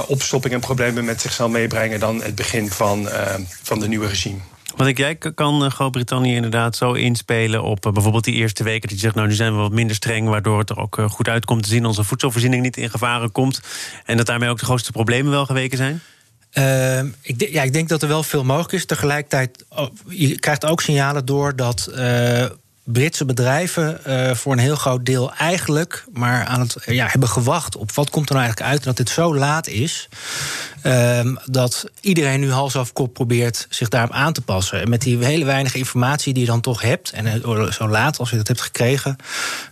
opstopping 0.07 0.53
en 0.53 0.59
problemen 0.59 1.05
met 1.05 1.21
zich 1.21 1.31
zal 1.31 1.49
meebrengen... 1.49 1.99
dan 1.99 2.21
het 2.21 2.35
begin 2.35 2.71
van, 2.71 3.09
van 3.63 3.79
de 3.79 3.87
nieuwe 3.87 4.07
regime. 4.07 4.39
Want 4.75 4.89
ik 4.89 4.97
jij 4.97 5.15
kan 5.15 5.71
Groot-Brittannië 5.71 6.35
inderdaad 6.35 6.75
zo 6.75 6.93
inspelen 6.93 7.63
op 7.63 7.85
uh, 7.85 7.91
bijvoorbeeld 7.91 8.23
die 8.23 8.33
eerste 8.33 8.63
weken. 8.63 8.81
Dat 8.81 8.97
je 8.97 9.03
zegt, 9.03 9.15
nou 9.15 9.27
nu 9.27 9.33
zijn 9.33 9.53
we 9.53 9.61
wat 9.61 9.71
minder 9.71 9.95
streng, 9.95 10.27
waardoor 10.27 10.59
het 10.59 10.69
er 10.69 10.77
ook 10.77 10.97
uh, 10.97 11.09
goed 11.09 11.27
uitkomt 11.27 11.63
te 11.63 11.69
zien. 11.69 11.85
Onze 11.85 12.03
voedselvoorziening 12.03 12.61
niet 12.61 12.77
in 12.77 12.89
gevaren 12.89 13.31
komt. 13.31 13.61
En 14.05 14.17
dat 14.17 14.25
daarmee 14.25 14.49
ook 14.49 14.59
de 14.59 14.65
grootste 14.65 14.91
problemen 14.91 15.31
wel 15.31 15.45
geweken 15.45 15.77
zijn? 15.77 16.01
Uh, 16.53 16.99
ik, 17.21 17.49
ja, 17.49 17.63
ik 17.63 17.73
denk 17.73 17.89
dat 17.89 18.01
er 18.01 18.07
wel 18.07 18.23
veel 18.23 18.43
mogelijk 18.43 18.73
is. 18.73 18.85
Tegelijkertijd, 18.85 19.65
oh, 19.69 19.89
je 20.07 20.39
krijgt 20.39 20.65
ook 20.65 20.81
signalen 20.81 21.25
door 21.25 21.55
dat 21.55 21.91
Britse 22.83 23.25
bedrijven 23.25 23.99
voor 24.37 24.51
een 24.51 24.59
heel 24.59 24.75
groot 24.75 25.05
deel 25.05 25.33
eigenlijk 25.33 26.05
maar 26.13 26.45
aan 26.45 26.59
het 26.59 26.77
ja, 26.85 27.07
hebben 27.07 27.29
gewacht 27.29 27.75
op 27.75 27.91
wat 27.91 28.09
komt 28.09 28.29
er 28.29 28.35
nou 28.35 28.45
eigenlijk 28.45 28.73
uit. 28.73 28.81
En 28.81 28.87
dat 28.87 28.97
dit 28.97 29.09
zo 29.09 29.35
laat 29.35 29.67
is 29.67 30.09
uh, 30.85 31.35
dat 31.45 31.89
iedereen 32.01 32.39
nu 32.39 32.51
hals 32.51 32.75
over 32.75 32.93
kop 32.93 33.13
probeert 33.13 33.67
zich 33.69 33.89
daarop 33.89 34.11
aan 34.11 34.33
te 34.33 34.41
passen. 34.41 34.81
En 34.81 34.89
met 34.89 35.01
die 35.01 35.25
hele 35.25 35.45
weinig 35.45 35.75
informatie 35.75 36.33
die 36.33 36.43
je 36.43 36.49
dan 36.49 36.61
toch 36.61 36.81
hebt, 36.81 37.11
en 37.11 37.25
uh, 37.25 37.71
zo 37.71 37.87
laat 37.87 38.19
als 38.19 38.29
je 38.29 38.37
dat 38.37 38.47
hebt 38.47 38.61
gekregen, 38.61 39.15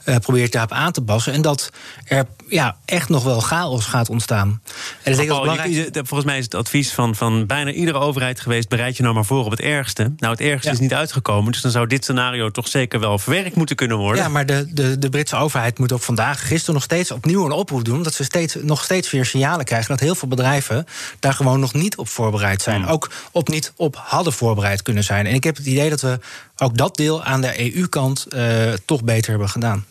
uh, 0.05 0.15
probeer 0.15 0.41
je 0.41 0.49
daarop 0.49 0.71
aan 0.71 0.91
te 0.91 1.01
passen. 1.01 1.33
En 1.33 1.41
dat 1.41 1.71
er 2.05 2.25
ja, 2.47 2.77
echt 2.85 3.09
nog 3.09 3.23
wel 3.23 3.39
chaos 3.39 3.85
gaat 3.85 4.09
ontstaan. 4.09 4.61
En 5.03 5.15
dat 5.15 5.27
belangrijk... 5.27 5.89
volgens 5.93 6.23
mij 6.23 6.37
is 6.37 6.43
het 6.43 6.55
advies 6.55 6.91
van, 6.93 7.15
van 7.15 7.45
bijna 7.45 7.71
iedere 7.71 7.97
overheid 7.97 8.39
geweest: 8.39 8.69
bereid 8.69 8.97
je 8.97 9.03
nou 9.03 9.15
maar 9.15 9.25
voor 9.25 9.45
op 9.45 9.51
het 9.51 9.61
ergste. 9.61 10.13
Nou, 10.17 10.31
het 10.31 10.41
ergste 10.41 10.67
ja. 10.67 10.73
is 10.73 10.79
niet 10.79 10.93
uitgekomen, 10.93 11.51
dus 11.51 11.61
dan 11.61 11.71
zou 11.71 11.87
dit 11.87 12.03
scenario 12.03 12.49
toch 12.49 12.67
zeker 12.67 12.99
wel 12.99 13.19
verwerkt 13.19 13.55
moeten 13.55 13.75
kunnen 13.75 13.97
worden. 13.97 14.23
Ja, 14.23 14.29
maar 14.29 14.45
de, 14.45 14.67
de, 14.73 14.99
de 14.99 15.09
Britse 15.09 15.35
overheid 15.35 15.79
moet 15.79 15.91
ook 15.91 16.01
vandaag, 16.01 16.47
gisteren 16.47 16.73
nog 16.73 16.83
steeds 16.83 17.11
opnieuw 17.11 17.45
een 17.45 17.51
oproep 17.51 17.83
doen. 17.83 18.03
Dat 18.03 18.13
ze 18.13 18.23
steeds, 18.23 18.55
nog 18.61 18.83
steeds 18.83 19.11
weer 19.11 19.25
signalen 19.25 19.65
krijgen 19.65 19.89
dat 19.89 19.99
heel 19.99 20.15
veel 20.15 20.27
bedrijven 20.27 20.85
daar 21.19 21.33
gewoon 21.33 21.59
nog 21.59 21.73
niet 21.73 21.97
op 21.97 22.07
voorbereid 22.07 22.61
zijn. 22.61 22.81
Hmm. 22.81 22.91
Ook 22.91 23.11
op 23.31 23.49
niet 23.49 23.73
op 23.75 23.95
hadden 23.95 24.33
voorbereid 24.33 24.81
kunnen 24.81 25.03
zijn. 25.03 25.25
En 25.25 25.33
ik 25.33 25.43
heb 25.43 25.57
het 25.57 25.65
idee 25.65 25.89
dat 25.89 26.01
we 26.01 26.19
ook 26.57 26.77
dat 26.77 26.97
deel 26.97 27.23
aan 27.23 27.41
de 27.41 27.75
EU-kant 27.75 28.25
uh, 28.29 28.73
toch 28.85 29.03
beter 29.03 29.29
hebben 29.29 29.49
gedaan. 29.49 29.85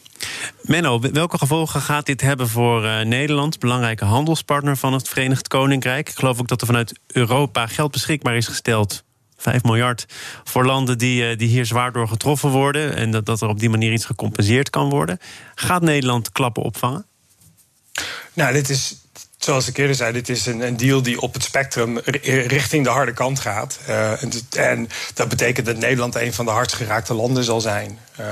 Menno, 0.63 1.01
welke 1.01 1.39
gevolgen 1.39 1.81
gaat 1.81 2.07
dit 2.07 2.21
hebben 2.21 2.49
voor 2.49 2.85
uh, 2.85 3.01
Nederland, 3.01 3.59
belangrijke 3.59 4.05
handelspartner 4.05 4.77
van 4.77 4.93
het 4.93 5.09
Verenigd 5.09 5.49
Koninkrijk? 5.49 6.09
Ik 6.09 6.19
geloof 6.19 6.41
ook 6.41 6.49
dat 6.49 6.61
er 6.61 6.67
vanuit 6.67 6.99
Europa 7.07 7.67
geld 7.67 7.91
beschikbaar 7.91 8.37
is 8.37 8.47
gesteld 8.47 9.03
5 9.37 9.63
miljard 9.63 10.07
voor 10.45 10.65
landen 10.65 10.99
die, 10.99 11.37
die 11.37 11.49
hier 11.49 11.67
zwaar 11.67 11.93
door 11.93 12.09
getroffen 12.09 12.51
worden. 12.51 12.97
En 12.97 13.11
dat, 13.11 13.27
dat 13.27 13.41
er 13.41 13.49
op 13.49 13.59
die 13.59 13.71
manier 13.71 13.93
iets 13.93 14.05
gecompenseerd 14.05 14.71
kan 14.71 14.91
worden. 14.91 15.19
Gaat 15.55 15.83
Nederland 15.83 16.33
klappen 16.33 16.63
opvangen? 16.63 17.07
Nou, 18.33 18.53
dit 18.53 18.69
is 18.69 18.97
zoals 19.45 19.69
ik 19.69 19.77
eerder 19.77 19.97
zei, 19.97 20.13
dit 20.13 20.29
is 20.29 20.47
een, 20.47 20.61
een, 20.61 20.77
deal 20.77 21.03
die 21.03 21.21
op 21.21 21.35
het 21.35 21.43
spectrum 21.43 21.99
richting 22.47 22.85
de 22.85 22.91
harde 22.91 23.13
kant 23.13 23.41
gaat. 23.41 23.79
Uh, 23.89 24.23
en, 24.23 24.31
en, 24.57 24.89
dat 25.15 25.29
betekent 25.29 25.67
dat 25.67 25.77
Nederland 25.77 26.15
een 26.15 26.33
van 26.33 26.45
de 26.45 26.51
hardst 26.51 26.77
geraakte 26.77 27.15
landen 27.15 27.45
zal 27.45 27.61
zijn. 27.61 27.99
Uh, 28.21 28.27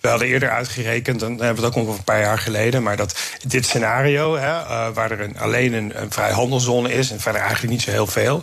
we 0.00 0.08
hadden 0.08 0.28
eerder 0.28 0.50
uitgerekend, 0.50 1.20
dan 1.20 1.30
hebben 1.30 1.54
we 1.54 1.68
het 1.68 1.76
ook 1.76 1.86
nog 1.86 1.96
een 1.96 2.04
paar 2.04 2.20
jaar 2.20 2.38
geleden, 2.38 2.82
maar 2.82 2.96
dat 2.96 3.18
dit 3.46 3.66
scenario, 3.66 4.36
hè, 4.36 4.48
uh, 4.48 4.88
waar 4.94 5.10
er 5.10 5.20
een, 5.20 5.38
alleen 5.38 5.72
een, 5.72 6.02
een 6.02 6.12
vrijhandelszone 6.12 6.92
is 6.92 7.10
en 7.10 7.20
verder 7.20 7.40
eigenlijk 7.40 7.72
niet 7.72 7.82
zo 7.82 7.90
heel 7.90 8.06
veel, 8.06 8.42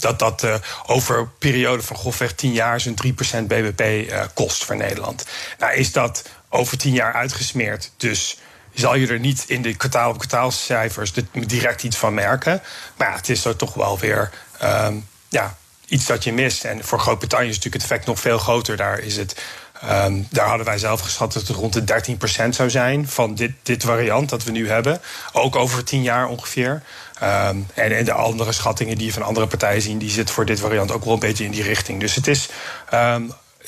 dat 0.00 0.18
dat 0.18 0.46
over 0.86 1.18
een 1.18 1.28
periode 1.38 1.82
van 1.82 1.96
grofweg 1.96 2.32
10 2.32 2.52
jaar 2.52 2.80
zo'n 2.80 2.98
3% 3.06 3.46
BBP 3.46 4.14
kost 4.34 4.64
voor 4.64 4.76
Nederland. 4.76 5.24
Nou, 5.58 5.74
is 5.74 5.92
dat 5.92 6.22
over 6.48 6.78
10 6.78 6.92
jaar 6.92 7.12
uitgesmeerd, 7.12 7.90
dus 7.96 8.38
zal 8.80 8.94
je 8.94 9.06
er 9.06 9.18
niet 9.18 9.44
in 9.46 9.62
de 9.62 9.74
kwartaal 9.74 10.10
op 10.10 10.18
kwartaalcijfers 10.18 11.12
direct 11.32 11.82
iets 11.82 11.96
van 11.96 12.14
merken. 12.14 12.62
Maar 12.96 13.08
ja, 13.08 13.16
het 13.16 13.28
is 13.28 13.44
er 13.44 13.56
toch 13.56 13.74
wel 13.74 13.98
weer 13.98 14.30
um, 14.62 15.08
ja, 15.28 15.56
iets 15.86 16.06
dat 16.06 16.24
je 16.24 16.32
mist. 16.32 16.64
En 16.64 16.84
voor 16.84 16.98
Groot-Brittannië 16.98 17.48
is 17.48 17.54
natuurlijk 17.54 17.82
het 17.82 17.92
effect 17.92 18.06
nog 18.06 18.20
veel 18.20 18.38
groter. 18.38 18.76
Daar, 18.76 18.98
is 18.98 19.16
het, 19.16 19.42
um, 19.84 20.26
daar 20.30 20.48
hadden 20.48 20.66
wij 20.66 20.78
zelf 20.78 21.00
geschat 21.00 21.32
dat 21.32 21.46
het 21.46 21.56
rond 21.56 21.72
de 21.72 22.14
13% 22.46 22.48
zou 22.48 22.70
zijn 22.70 23.08
van 23.08 23.34
dit, 23.34 23.52
dit 23.62 23.84
variant 23.84 24.28
dat 24.28 24.44
we 24.44 24.50
nu 24.50 24.68
hebben. 24.68 25.00
Ook 25.32 25.56
over 25.56 25.84
10 25.84 26.02
jaar 26.02 26.28
ongeveer. 26.28 26.82
En, 27.18 27.66
en, 27.74 28.04
de 28.04 28.12
andere 28.12 28.52
schattingen 28.52 28.96
die 28.96 29.06
je 29.06 29.12
van 29.12 29.22
andere 29.22 29.46
partijen 29.46 29.82
zien, 29.82 29.98
die 29.98 30.10
zitten 30.10 30.34
voor 30.34 30.46
dit 30.46 30.60
variant 30.60 30.92
ook 30.92 31.04
wel 31.04 31.14
een 31.14 31.18
beetje 31.18 31.44
in 31.44 31.50
die 31.50 31.62
richting. 31.62 32.00
Dus 32.00 32.14
het 32.14 32.26
is 32.26 32.48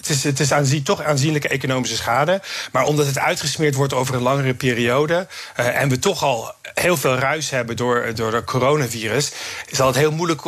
het 0.07 0.41
is, 0.41 0.51
het 0.51 0.85
toch 0.85 1.03
aanzienlijke 1.03 1.49
economische 1.49 1.97
schade. 1.97 2.41
Maar 2.73 2.85
omdat 2.85 3.07
het 3.07 3.19
uitgesmeerd 3.19 3.75
wordt 3.75 3.95
over 3.95 4.15
een 4.15 4.23
langere 4.23 4.55
periode. 4.55 5.27
Uh, 5.61 5.81
en 5.81 5.89
we 5.89 5.99
toch 5.99 6.23
al 6.23 6.55
heel 6.75 6.97
veel 6.97 7.15
ruis 7.15 7.51
hebben 7.51 7.77
door, 7.77 8.15
door 8.15 8.35
het 8.35 8.45
coronavirus. 8.45 9.33
zal 9.71 9.87
het 9.87 9.97
heel 9.97 10.13
moeilijk 10.13 10.43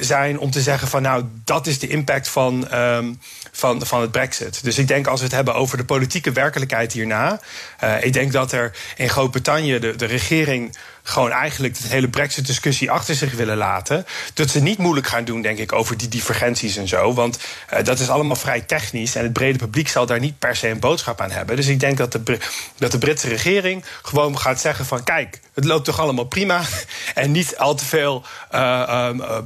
zijn 0.00 0.38
om 0.38 0.50
te 0.50 0.60
zeggen: 0.60 0.88
van 0.88 1.02
nou, 1.02 1.24
dat 1.44 1.66
is 1.66 1.78
de 1.78 1.88
impact 1.88 2.28
van. 2.28 2.74
Um, 2.74 3.18
van, 3.56 3.86
van 3.86 4.00
het 4.00 4.10
Brexit. 4.10 4.64
Dus 4.64 4.78
ik 4.78 4.88
denk 4.88 5.06
als 5.06 5.20
we 5.20 5.26
het 5.26 5.34
hebben 5.34 5.54
over 5.54 5.76
de 5.76 5.84
politieke 5.84 6.32
werkelijkheid 6.32 6.92
hierna. 6.92 7.40
Uh, 7.84 8.04
ik 8.04 8.12
denk 8.12 8.32
dat 8.32 8.52
er 8.52 8.76
in 8.96 9.08
Groot-Brittannië 9.08 9.78
de, 9.78 9.96
de 9.96 10.04
regering 10.04 10.76
gewoon 11.08 11.30
eigenlijk 11.30 11.74
de 11.74 11.88
hele 11.88 12.08
Brexit-discussie 12.08 12.90
achter 12.90 13.14
zich 13.14 13.34
willen 13.34 13.56
laten. 13.56 14.06
Dat 14.34 14.50
ze 14.50 14.60
niet 14.60 14.78
moeilijk 14.78 15.06
gaan 15.06 15.24
doen, 15.24 15.42
denk 15.42 15.58
ik, 15.58 15.72
over 15.72 15.96
die 15.96 16.08
divergenties 16.08 16.76
en 16.76 16.88
zo. 16.88 17.14
Want 17.14 17.38
uh, 17.72 17.84
dat 17.84 17.98
is 17.98 18.08
allemaal 18.08 18.36
vrij 18.36 18.60
technisch. 18.60 19.14
En 19.14 19.22
het 19.22 19.32
brede 19.32 19.58
publiek 19.58 19.88
zal 19.88 20.06
daar 20.06 20.20
niet 20.20 20.38
per 20.38 20.56
se 20.56 20.68
een 20.68 20.80
boodschap 20.80 21.20
aan 21.20 21.30
hebben. 21.30 21.56
Dus 21.56 21.66
ik 21.66 21.80
denk 21.80 21.96
dat 21.96 22.12
de, 22.12 22.38
dat 22.78 22.90
de 22.90 22.98
Britse 22.98 23.28
regering 23.28 23.84
gewoon 24.02 24.38
gaat 24.38 24.60
zeggen: 24.60 24.86
van 24.86 25.04
kijk, 25.04 25.40
het 25.54 25.64
loopt 25.64 25.84
toch 25.84 26.00
allemaal 26.00 26.24
prima. 26.24 26.62
En 27.14 27.30
niet 27.30 27.56
al 27.56 27.74
te 27.74 27.84
veel. 27.84 28.24
Uh, 28.54 29.10
uh, 29.18 29.38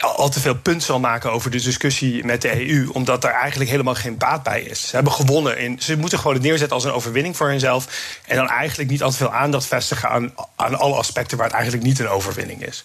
al 0.00 0.28
te 0.28 0.40
veel 0.40 0.54
punt 0.54 0.82
zal 0.82 1.00
maken 1.00 1.32
over 1.32 1.50
de 1.50 1.60
discussie 1.60 2.24
met 2.24 2.42
de 2.42 2.68
EU, 2.68 2.88
omdat 2.92 3.24
er 3.24 3.30
eigenlijk 3.30 3.70
helemaal 3.70 3.94
geen 3.94 4.16
baat 4.16 4.42
bij 4.42 4.62
is. 4.62 4.88
Ze 4.88 4.94
hebben 4.94 5.12
gewonnen. 5.12 5.58
In, 5.58 5.78
ze 5.80 5.96
moeten 5.96 6.18
gewoon 6.18 6.34
het 6.34 6.42
neerzetten 6.42 6.76
als 6.76 6.84
een 6.84 6.92
overwinning 6.92 7.36
voor 7.36 7.48
henzelf. 7.48 7.86
En 8.26 8.36
dan 8.36 8.48
eigenlijk 8.48 8.90
niet 8.90 9.02
al 9.02 9.10
te 9.10 9.16
veel 9.16 9.32
aandacht 9.32 9.66
vestigen 9.66 10.08
aan, 10.08 10.32
aan 10.56 10.78
alle 10.78 10.94
aspecten 10.94 11.36
waar 11.36 11.46
het 11.46 11.54
eigenlijk 11.54 11.86
niet 11.86 11.98
een 11.98 12.08
overwinning 12.08 12.66
is. 12.66 12.84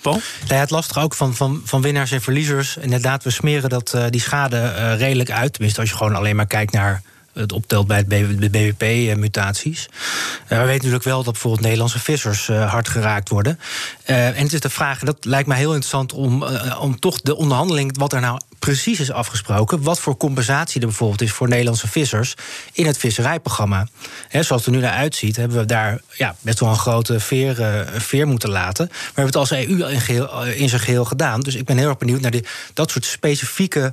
Paul? 0.00 0.20
Ja, 0.46 0.54
het 0.54 0.70
lastige 0.70 1.00
ook 1.00 1.14
van, 1.14 1.34
van, 1.34 1.62
van 1.64 1.82
winnaars 1.82 2.10
en 2.10 2.22
verliezers. 2.22 2.76
Inderdaad, 2.76 3.24
we 3.24 3.30
smeren 3.30 3.70
dat, 3.70 3.92
uh, 3.94 4.04
die 4.10 4.20
schade 4.20 4.56
uh, 4.56 4.98
redelijk 4.98 5.30
uit. 5.30 5.52
Tenminste, 5.52 5.80
als 5.80 5.90
je 5.90 5.96
gewoon 5.96 6.14
alleen 6.14 6.36
maar 6.36 6.46
kijkt 6.46 6.72
naar 6.72 7.02
het 7.34 7.52
optelt 7.52 7.86
bij 7.86 8.06
de 8.06 8.50
BBP-mutaties. 8.50 9.88
Uh, 9.88 10.48
we 10.48 10.56
weten 10.56 10.74
natuurlijk 10.74 11.04
wel 11.04 11.22
dat 11.22 11.32
bijvoorbeeld 11.32 11.62
Nederlandse 11.62 11.98
vissers 11.98 12.48
uh, 12.48 12.70
hard 12.70 12.88
geraakt 12.88 13.28
worden. 13.28 13.58
Uh, 14.06 14.26
en 14.26 14.42
het 14.42 14.52
is 14.52 14.60
de 14.60 14.70
vraag, 14.70 15.00
en 15.00 15.06
dat 15.06 15.24
lijkt 15.24 15.48
mij 15.48 15.58
heel 15.58 15.74
interessant 15.74 16.12
om, 16.12 16.44
om 16.80 17.00
toch 17.00 17.20
de 17.20 17.36
onderhandeling, 17.36 17.98
wat 17.98 18.12
er 18.12 18.20
nou 18.20 18.40
precies 18.58 19.00
is 19.00 19.10
afgesproken, 19.10 19.82
wat 19.82 20.00
voor 20.00 20.16
compensatie 20.16 20.80
er 20.80 20.86
bijvoorbeeld 20.86 21.22
is 21.22 21.32
voor 21.32 21.48
Nederlandse 21.48 21.88
vissers 21.88 22.34
in 22.72 22.86
het 22.86 22.98
visserijprogramma. 22.98 23.86
He, 24.28 24.42
zoals 24.42 24.64
het 24.64 24.74
er 24.74 24.80
nu 24.80 24.86
naar 24.86 24.96
uitziet, 24.96 25.36
hebben 25.36 25.58
we 25.58 25.64
daar 25.64 26.00
ja, 26.12 26.34
best 26.40 26.60
wel 26.60 26.68
een 26.68 26.76
grote 26.76 27.20
veer, 27.20 27.86
veer 27.96 28.26
moeten 28.26 28.50
laten. 28.50 28.86
Maar 28.86 28.98
we 28.98 29.20
hebben 29.20 29.24
het 29.24 29.36
als 29.36 29.50
EU 29.50 29.90
in, 29.90 30.00
geheel, 30.00 30.44
in 30.44 30.68
zijn 30.68 30.80
geheel 30.80 31.04
gedaan. 31.04 31.40
Dus 31.40 31.54
ik 31.54 31.64
ben 31.64 31.78
heel 31.78 31.88
erg 31.88 31.98
benieuwd 31.98 32.20
naar 32.20 32.30
die, 32.30 32.44
dat 32.74 32.90
soort 32.90 33.04
specifieke 33.04 33.92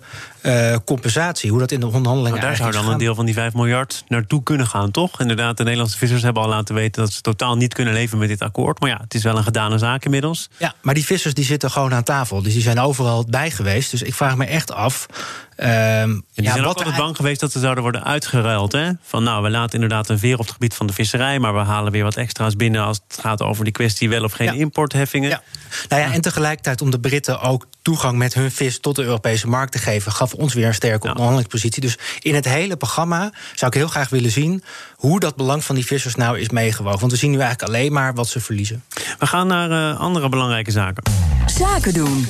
compensatie, 0.86 1.50
hoe 1.50 1.60
dat 1.60 1.72
in 1.72 1.80
de 1.80 1.86
onderhandelingen 1.86 2.40
nou, 2.40 2.50
daar 2.50 2.56
zou 2.56 2.72
dan 2.72 2.92
een 2.92 2.98
deel 2.98 3.16
van 3.16 3.26
die 3.26 3.31
5 3.34 3.54
miljard 3.54 4.04
naartoe 4.08 4.44
kunnen 4.44 4.68
gaan, 4.68 4.92
toch? 4.92 5.20
Inderdaad, 5.20 5.58
de 5.58 5.64
Nederlandse 5.64 5.98
vissers 5.98 6.22
hebben 6.22 6.44
al 6.44 6.50
laten 6.50 6.76
weten 6.76 7.02
dat 7.02 7.14
ze 7.14 7.22
totaal 7.22 7.58
niet 7.58 7.74
kunnen 7.74 7.94
leven 7.94 8.18
met 8.18 8.28
dit 8.28 8.42
akkoord. 8.42 8.80
Maar 8.80 8.90
ja, 8.90 9.00
het 9.02 9.14
is 9.14 9.24
wel 9.24 9.38
een 9.38 9.44
gedane 9.44 9.78
zaak 9.78 10.06
inmiddels. 10.06 10.50
Ja, 10.58 10.74
maar 10.82 10.94
die 10.94 11.06
vissers 11.06 11.34
die 11.34 11.46
zitten 11.46 11.72
gewoon 11.72 11.94
aan 11.94 12.04
tafel. 12.04 12.42
Dus 12.42 12.54
die 12.54 12.62
zijn 12.62 12.80
overal 12.80 13.26
bij 13.30 13.52
geweest. 13.52 13.92
Dus 13.92 14.02
ik 14.02 14.14
vraag 14.14 14.38
me 14.38 14.46
echt 14.46 14.72
af. 14.72 15.06
Um, 15.58 16.24
die 16.34 16.44
ja, 16.44 16.52
zijn 16.52 16.66
ook 16.66 16.78
altijd 16.78 16.96
bang 16.96 17.16
geweest 17.16 17.40
dat 17.40 17.52
ze 17.52 17.60
zouden 17.60 17.84
worden 17.84 18.04
uitgeruild. 18.04 18.72
Hè? 18.72 18.92
Van 19.02 19.24
nou, 19.24 19.44
we 19.44 19.50
laten 19.50 19.74
inderdaad 19.74 20.10
een 20.10 20.20
veer 20.20 20.34
op 20.34 20.40
het 20.40 20.52
gebied 20.52 20.74
van 20.74 20.88
de 20.88 20.94
visserij, 20.94 21.40
maar 21.40 21.54
we 21.54 21.60
halen 21.60 21.92
weer 21.92 22.04
wat 22.04 22.16
extra's 22.16 22.56
binnen 22.56 22.84
als 22.84 23.02
het 23.08 23.20
gaat 23.22 23.42
over 23.42 23.64
die 23.64 23.74
kwestie 23.74 24.10
wel 24.10 24.24
of 24.24 24.34
geen 24.34 24.54
ja. 24.54 24.60
importheffingen. 24.60 25.30
Ja. 25.30 25.42
Nou 25.90 26.02
ja, 26.02 26.14
en 26.14 26.22
tegelijkertijd 26.22 26.82
om 26.82 26.92
de 26.92 27.00
Britten 27.00 27.42
ook 27.42 27.66
toegang 27.82 28.18
met 28.18 28.34
hun 28.34 28.52
vis 28.52 28.80
tot 28.80 28.96
de 28.96 29.04
Europese 29.04 29.48
markt 29.48 29.72
te 29.72 29.78
geven, 29.78 30.12
gaf 30.12 30.34
ons 30.34 30.54
weer 30.54 30.68
een 30.68 30.74
sterke 30.74 31.08
onderhandelingspositie. 31.08 31.82
Dus 31.82 31.98
in 32.20 32.36
het 32.36 32.46
hele 32.46 32.78
programma 32.78 33.34
zou 33.56 33.72
ik 33.72 33.78
heel 33.78 33.88
graag 33.88 34.10
willen 34.10 34.32
zien 34.32 34.64
hoe 34.96 35.20
dat 35.20 35.36
belang 35.36 35.64
van 35.64 35.76
die 35.76 35.86
vissers 35.86 36.16
nou 36.16 36.40
is 36.40 36.50
meegewogen. 36.50 37.00
Want 37.00 37.12
we 37.12 37.18
zien 37.18 37.32
nu 37.32 37.40
eigenlijk 37.40 37.70
alleen 37.70 37.94
maar 37.94 38.14
wat 38.14 38.28
ze 38.28 38.40
verliezen. 38.40 38.84
We 39.20 39.28
gaan 39.28 39.48
naar 39.48 39.70
uh, 39.72 40.00
andere 40.00 40.30
belangrijke 40.30 40.72
zaken. 40.72 41.04
Zaken 41.46 41.94
doen. 41.94 42.28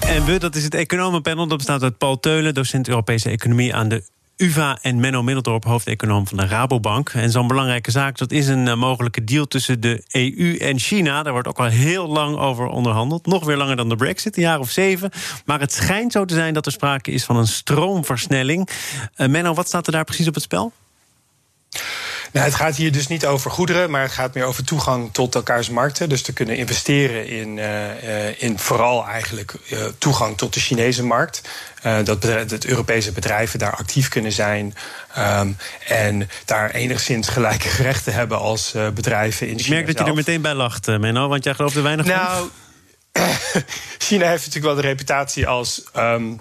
En 0.00 0.24
we, 0.24 0.38
dat 0.38 0.54
is 0.54 0.64
het 0.64 0.74
economenpanel. 0.74 1.46
Dat 1.46 1.56
bestaat 1.56 1.82
uit 1.82 1.98
Paul 1.98 2.20
Teulen, 2.20 2.54
docent 2.54 2.88
Europese 2.88 3.30
Economie 3.30 3.74
aan 3.74 3.88
de 3.88 4.02
UVA 4.42 4.78
en 4.80 5.00
Menno 5.00 5.22
Middeldorp, 5.22 5.64
hoofdeconoom 5.64 6.28
van 6.28 6.36
de 6.36 6.46
Rabobank. 6.46 7.08
En 7.08 7.30
zo'n 7.30 7.46
belangrijke 7.46 7.90
zaak, 7.90 8.18
dat 8.18 8.32
is 8.32 8.48
een 8.48 8.66
uh, 8.66 8.74
mogelijke 8.74 9.24
deal 9.24 9.46
tussen 9.46 9.80
de 9.80 10.02
EU 10.10 10.56
en 10.56 10.78
China. 10.78 11.22
Daar 11.22 11.32
wordt 11.32 11.48
ook 11.48 11.58
al 11.58 11.64
heel 11.64 12.08
lang 12.08 12.36
over 12.36 12.66
onderhandeld. 12.66 13.26
Nog 13.26 13.44
weer 13.44 13.56
langer 13.56 13.76
dan 13.76 13.88
de 13.88 13.96
brexit, 13.96 14.36
een 14.36 14.42
jaar 14.42 14.58
of 14.58 14.70
zeven. 14.70 15.10
Maar 15.44 15.60
het 15.60 15.72
schijnt 15.72 16.12
zo 16.12 16.24
te 16.24 16.34
zijn 16.34 16.54
dat 16.54 16.66
er 16.66 16.72
sprake 16.72 17.10
is 17.10 17.24
van 17.24 17.36
een 17.36 17.46
stroomversnelling. 17.46 18.68
Uh, 19.16 19.28
Menno, 19.28 19.54
wat 19.54 19.66
staat 19.66 19.86
er 19.86 19.92
daar 19.92 20.04
precies 20.04 20.28
op 20.28 20.34
het 20.34 20.42
spel? 20.42 20.72
Nou, 22.32 22.46
het 22.46 22.54
gaat 22.54 22.76
hier 22.76 22.92
dus 22.92 23.06
niet 23.06 23.26
over 23.26 23.50
goederen, 23.50 23.90
maar 23.90 24.02
het 24.02 24.12
gaat 24.12 24.34
meer 24.34 24.44
over 24.44 24.64
toegang 24.64 25.12
tot 25.12 25.34
elkaars 25.34 25.68
markten. 25.68 26.08
Dus 26.08 26.22
te 26.22 26.32
kunnen 26.32 26.56
investeren 26.56 27.26
in, 27.28 27.56
uh, 27.56 28.42
in 28.42 28.58
vooral 28.58 29.06
eigenlijk 29.06 29.54
uh, 29.72 29.84
toegang 29.98 30.36
tot 30.36 30.54
de 30.54 30.60
Chinese 30.60 31.04
markt. 31.04 31.40
Uh, 31.86 31.96
dat, 32.04 32.22
dat 32.22 32.64
Europese 32.64 33.12
bedrijven 33.12 33.58
daar 33.58 33.76
actief 33.76 34.08
kunnen 34.08 34.32
zijn. 34.32 34.74
Um, 35.18 35.56
en 35.86 36.28
daar 36.44 36.70
enigszins 36.70 37.28
gelijke 37.28 37.68
gerechten 37.78 38.12
hebben 38.12 38.38
als 38.38 38.74
bedrijven 38.94 39.48
in 39.48 39.58
China. 39.58 39.76
Ik 39.76 39.84
merk 39.84 39.86
dat 39.86 40.06
je 40.06 40.10
er 40.10 40.16
meteen 40.16 40.42
bij 40.42 40.54
lacht, 40.54 40.86
Menno, 40.86 41.28
want 41.28 41.44
jij 41.44 41.54
gelooft 41.54 41.76
er 41.76 41.82
weinig 41.82 42.06
nou, 42.06 42.36
van. 42.36 42.50
Nou, 43.12 43.64
China 44.08 44.28
heeft 44.28 44.46
natuurlijk 44.46 44.74
wel 44.74 44.82
de 44.82 44.88
reputatie 44.88 45.46
als. 45.46 45.82
Um, 45.96 46.40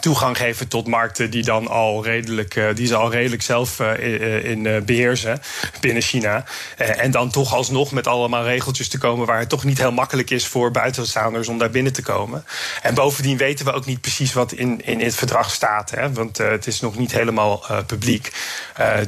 toegang 0.00 0.36
geven 0.36 0.68
tot 0.68 0.86
markten 0.86 1.30
die 1.30 1.42
dan 1.42 1.68
al 1.68 2.04
redelijk, 2.04 2.56
uh, 2.56 2.74
die 2.74 2.86
ze 2.86 2.96
al 2.96 3.10
redelijk 3.10 3.42
zelf 3.42 3.80
uh, 3.80 4.44
in 4.44 4.64
uh, 4.64 4.80
beheersen 4.80 5.40
binnen 5.80 6.02
China. 6.02 6.44
en 6.76 7.10
dan 7.10 7.30
toch 7.30 7.54
alsnog 7.54 7.92
met 7.92 8.06
allemaal 8.06 8.44
regeltjes 8.44 8.88
te 8.88 8.98
komen 8.98 9.26
waar 9.26 9.38
het 9.38 9.48
toch 9.48 9.64
niet 9.64 9.78
heel 9.78 9.92
makkelijk 9.92 10.30
is 10.30 10.46
voor 10.46 10.70
buitenstaanders 10.70 11.48
om 11.48 11.58
daar 11.58 11.70
binnen 11.70 11.92
te 11.92 12.02
komen. 12.02 12.44
En 12.82 12.94
bovendien 12.94 13.36
weten 13.36 13.64
we 13.64 13.72
ook 13.72 13.86
niet 13.86 14.00
precies 14.00 14.32
wat 14.32 14.52
in, 14.52 14.84
in 14.84 15.00
het 15.00 15.14
verdrag 15.14 15.50
staat, 15.50 15.90
hè, 15.90 16.12
want 16.12 16.38
het 16.38 16.66
is 16.66 16.80
nog 16.80 16.96
niet 16.96 17.12
helemaal 17.12 17.64
publiek. 17.86 18.32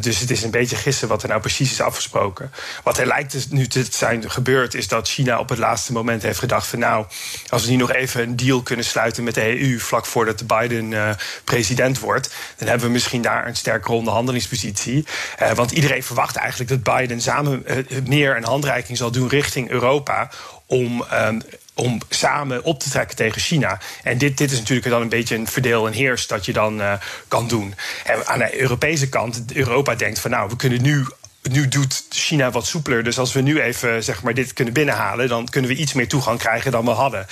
dus 0.01 0.19
het 0.19 0.31
is 0.31 0.43
een 0.43 0.51
beetje 0.51 0.77
gissen 0.77 1.09
wat 1.09 1.23
er 1.23 1.29
nou 1.29 1.41
precies 1.41 1.71
is 1.71 1.81
afgesproken. 1.81 2.53
Wat 2.83 2.99
er 2.99 3.07
lijkt 3.07 3.33
dus 3.33 3.49
nu 3.49 3.67
te 3.67 3.87
zijn 3.91 4.31
gebeurd, 4.31 4.75
is 4.75 4.89
dat 4.89 5.09
China 5.09 5.39
op 5.39 5.49
het 5.49 5.59
laatste 5.59 5.93
moment 5.93 6.23
heeft 6.23 6.39
gedacht 6.39 6.67
van 6.67 6.79
nou, 6.79 7.07
als 7.49 7.65
we 7.65 7.71
nu 7.71 7.77
nog 7.77 7.93
even 7.93 8.23
een 8.23 8.37
deal 8.37 8.63
kunnen 8.63 8.85
sluiten 8.85 9.25
met 9.25 9.35
de 9.35 9.61
EU 9.61 9.79
vlak 9.79 10.07
voordat 10.07 10.39
de 10.39 10.45
Biden 10.45 10.80
uh, 10.85 11.11
president 11.45 11.99
wordt, 11.99 12.35
dan 12.57 12.69
hebben 12.69 12.87
we 12.87 12.93
misschien 12.93 13.23
daar 13.23 13.47
een 13.47 13.57
sterkere 13.57 13.95
onderhandelingspositie. 13.95 15.07
Uh, 15.43 15.53
want 15.53 15.71
iedereen 15.71 16.03
verwacht 16.03 16.37
eigenlijk 16.37 16.71
dat 16.71 16.97
Biden 16.97 17.21
samen 17.21 17.65
uh, 17.67 17.77
meer 18.07 18.37
een 18.37 18.45
handreiking 18.45 18.99
zal 18.99 19.11
doen 19.11 19.29
richting 19.29 19.71
Europa 19.71 20.31
om. 20.67 21.05
Um, 21.13 21.43
om 21.75 22.01
samen 22.09 22.65
op 22.65 22.81
te 22.81 22.91
trekken 22.91 23.17
tegen 23.17 23.41
China. 23.41 23.79
En 24.03 24.19
dit, 24.19 24.39
dit 24.39 24.51
is 24.51 24.59
natuurlijk 24.59 24.89
dan 24.89 25.03
een 25.03 25.09
beetje 25.09 25.37
een 25.37 25.47
verdeel 25.47 25.87
en 25.87 25.93
heers 25.93 26.27
dat 26.27 26.45
je 26.45 26.53
dan 26.53 26.83
kan 27.29 27.49
doen. 27.49 27.75
En 28.05 28.27
aan 28.27 28.39
de 28.39 28.61
Europese 28.61 29.09
kant, 29.09 29.43
Europa 29.53 29.95
denkt 29.95 30.19
van 30.19 30.31
nou, 30.31 30.49
we 30.49 30.57
kunnen 30.57 30.83
nu 30.83 31.07
nu 31.43 31.69
doet 31.69 32.05
China 32.11 32.51
wat 32.51 32.67
soepeler. 32.67 33.05
Dus 33.05 33.19
als 33.19 33.33
we 33.33 33.41
nu 33.41 33.61
even 33.61 34.05
zeg 34.05 34.23
maar, 34.23 34.35
dit 34.35 34.53
kunnen 34.53 34.75
binnenhalen, 34.75 35.29
dan 35.29 35.49
kunnen 35.49 35.71
we 35.71 35.77
iets 35.77 35.93
meer 35.93 36.09
toegang 36.09 36.39
krijgen 36.39 36.71
dan 36.71 36.85
we 36.85 36.91
hadden. 36.91 37.27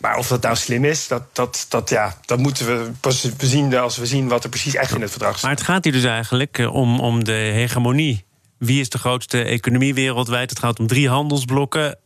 Maar 0.00 0.16
of 0.16 0.28
dat 0.28 0.42
nou 0.42 0.56
slim 0.56 0.84
is, 0.84 1.08
dat, 1.08 1.22
dat, 1.32 1.66
dat, 1.68 1.90
ja, 1.90 2.16
dat 2.24 2.38
moeten 2.38 2.66
we 2.66 2.90
pas 3.00 3.28
zien 3.38 3.76
als 3.76 3.96
we 3.96 4.06
zien 4.06 4.28
wat 4.28 4.44
er 4.44 4.50
precies 4.50 4.74
echt 4.74 4.94
in 4.94 5.00
het 5.00 5.10
verdrag 5.10 5.38
staat. 5.38 5.42
Maar 5.42 5.58
het 5.58 5.68
gaat 5.68 5.84
hier 5.84 5.92
dus 5.92 6.04
eigenlijk 6.04 6.58
eh, 6.58 6.74
om, 6.74 7.00
om 7.00 7.24
de 7.24 7.32
hegemonie 7.32 8.24
wie 8.62 8.80
is 8.80 8.88
de 8.88 8.98
grootste 8.98 9.42
economie 9.42 9.94
wereldwijd? 9.94 10.50
Het 10.50 10.58
gaat 10.58 10.78
om 10.78 10.86
drie 10.86 11.08
handelsblokken. 11.08 11.98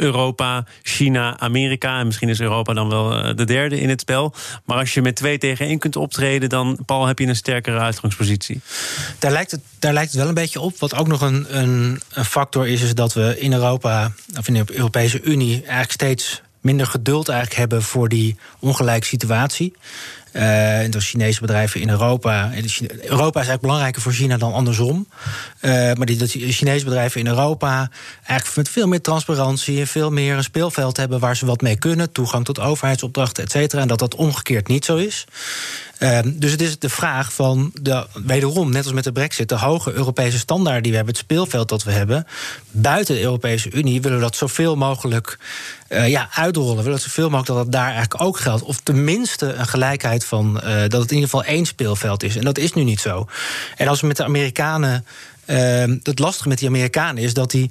Europa, 0.00 0.64
China, 0.82 1.38
Amerika. 1.38 1.98
En 1.98 2.06
misschien 2.06 2.28
is 2.28 2.40
Europa 2.40 2.72
dan 2.72 2.88
wel 2.88 3.14
eh, 3.14 3.36
de 3.36 3.44
derde 3.44 3.80
in 3.80 3.88
het 3.88 4.00
spel. 4.00 4.34
Maar 4.64 4.78
als 4.78 4.94
je 4.94 5.02
met 5.02 5.16
twee 5.16 5.38
tegen 5.38 5.66
één 5.66 5.78
kunt 5.78 5.96
optreden, 5.96 6.48
dan, 6.48 6.78
Paul, 6.86 7.06
heb 7.06 7.18
je 7.18 7.26
een 7.26 7.36
sterkere 7.36 7.78
uitgangspositie. 7.78 8.60
Daar 9.18 9.32
lijkt 9.32 9.50
het, 9.50 9.60
daar 9.78 9.92
lijkt 9.92 10.10
het 10.10 10.20
wel 10.20 10.28
een 10.28 10.34
beetje 10.34 10.60
op. 10.60 10.78
Wat 10.78 10.94
ook 10.94 11.08
nog 11.08 11.20
een, 11.20 11.58
een, 11.58 12.00
een 12.12 12.24
factor 12.24 12.68
is, 12.68 12.82
is 12.82 12.94
dat 12.94 13.12
we 13.12 13.40
in 13.40 13.52
Europa, 13.52 14.12
of 14.38 14.48
in 14.48 14.54
de 14.54 14.64
Europese 14.66 15.22
Unie, 15.22 15.54
eigenlijk 15.54 15.92
steeds 15.92 16.42
minder 16.60 16.86
geduld 16.86 17.28
eigenlijk 17.28 17.60
hebben 17.60 17.82
voor 17.82 18.08
die 18.08 18.36
ongelijke 18.58 19.06
situatie. 19.06 19.74
Uh, 20.32 20.78
door 20.90 21.00
Chinese 21.00 21.40
bedrijven 21.40 21.80
in 21.80 21.90
Europa. 21.90 22.50
Europa 23.00 23.40
is 23.40 23.46
eigenlijk 23.46 23.60
belangrijker 23.60 24.02
voor 24.02 24.12
China 24.12 24.36
dan 24.36 24.52
andersom. 24.52 25.08
Uh, 25.60 25.72
maar 25.72 26.06
die, 26.06 26.16
dat 26.16 26.30
Chinese 26.30 26.84
bedrijven 26.84 27.20
in 27.20 27.26
Europa 27.26 27.90
eigenlijk 28.24 28.56
met 28.56 28.68
veel 28.68 28.88
meer 28.88 29.00
transparantie 29.00 29.80
en 29.80 29.86
veel 29.86 30.10
meer 30.10 30.36
een 30.36 30.42
speelveld 30.42 30.96
hebben 30.96 31.18
waar 31.18 31.36
ze 31.36 31.46
wat 31.46 31.60
mee 31.60 31.76
kunnen. 31.76 32.12
Toegang 32.12 32.44
tot 32.44 32.58
overheidsopdrachten, 32.58 33.44
et 33.44 33.50
cetera. 33.50 33.82
En 33.82 33.88
dat 33.88 33.98
dat 33.98 34.14
omgekeerd 34.14 34.68
niet 34.68 34.84
zo 34.84 34.96
is. 34.96 35.24
Uh, 35.98 36.18
dus 36.24 36.50
het 36.50 36.60
is 36.60 36.78
de 36.78 36.88
vraag 36.88 37.32
van, 37.32 37.70
de, 37.80 38.06
wederom, 38.24 38.70
net 38.70 38.84
als 38.84 38.92
met 38.92 39.04
de 39.04 39.12
brexit... 39.12 39.48
de 39.48 39.54
hoge 39.54 39.92
Europese 39.92 40.38
standaarden 40.38 40.82
die 40.82 40.90
we 40.90 40.96
hebben, 40.96 41.14
het 41.14 41.24
speelveld 41.24 41.68
dat 41.68 41.82
we 41.82 41.90
hebben... 41.90 42.26
buiten 42.70 43.14
de 43.14 43.20
Europese 43.20 43.70
Unie 43.70 44.00
willen 44.00 44.18
we 44.18 44.24
dat 44.24 44.36
zoveel 44.36 44.76
mogelijk 44.76 45.38
uh, 45.88 46.08
ja, 46.08 46.28
uitrollen. 46.34 46.76
We 46.76 46.82
willen 46.82 46.98
dat 46.98 47.02
zoveel 47.02 47.30
mogelijk 47.30 47.46
dat 47.46 47.56
dat 47.56 47.72
daar 47.72 47.92
eigenlijk 47.92 48.22
ook 48.22 48.38
geldt. 48.38 48.62
Of 48.62 48.80
tenminste 48.80 49.52
een 49.52 49.66
gelijkheid 49.66 50.19
van 50.24 50.60
uh, 50.64 50.80
dat 50.80 51.00
het 51.00 51.10
in 51.10 51.16
ieder 51.16 51.30
geval 51.30 51.44
één 51.44 51.66
speelveld 51.66 52.22
is. 52.22 52.36
En 52.36 52.44
dat 52.44 52.58
is 52.58 52.72
nu 52.72 52.84
niet 52.84 53.00
zo. 53.00 53.26
En 53.76 53.88
als 53.88 54.00
we 54.00 54.06
met 54.06 54.16
de 54.16 54.24
Amerikanen. 54.24 55.04
Uh, 55.46 55.84
het 56.02 56.18
lastige 56.18 56.48
met 56.48 56.58
die 56.58 56.68
Amerikanen 56.68 57.22
is 57.22 57.34
dat 57.34 57.50
die 57.50 57.70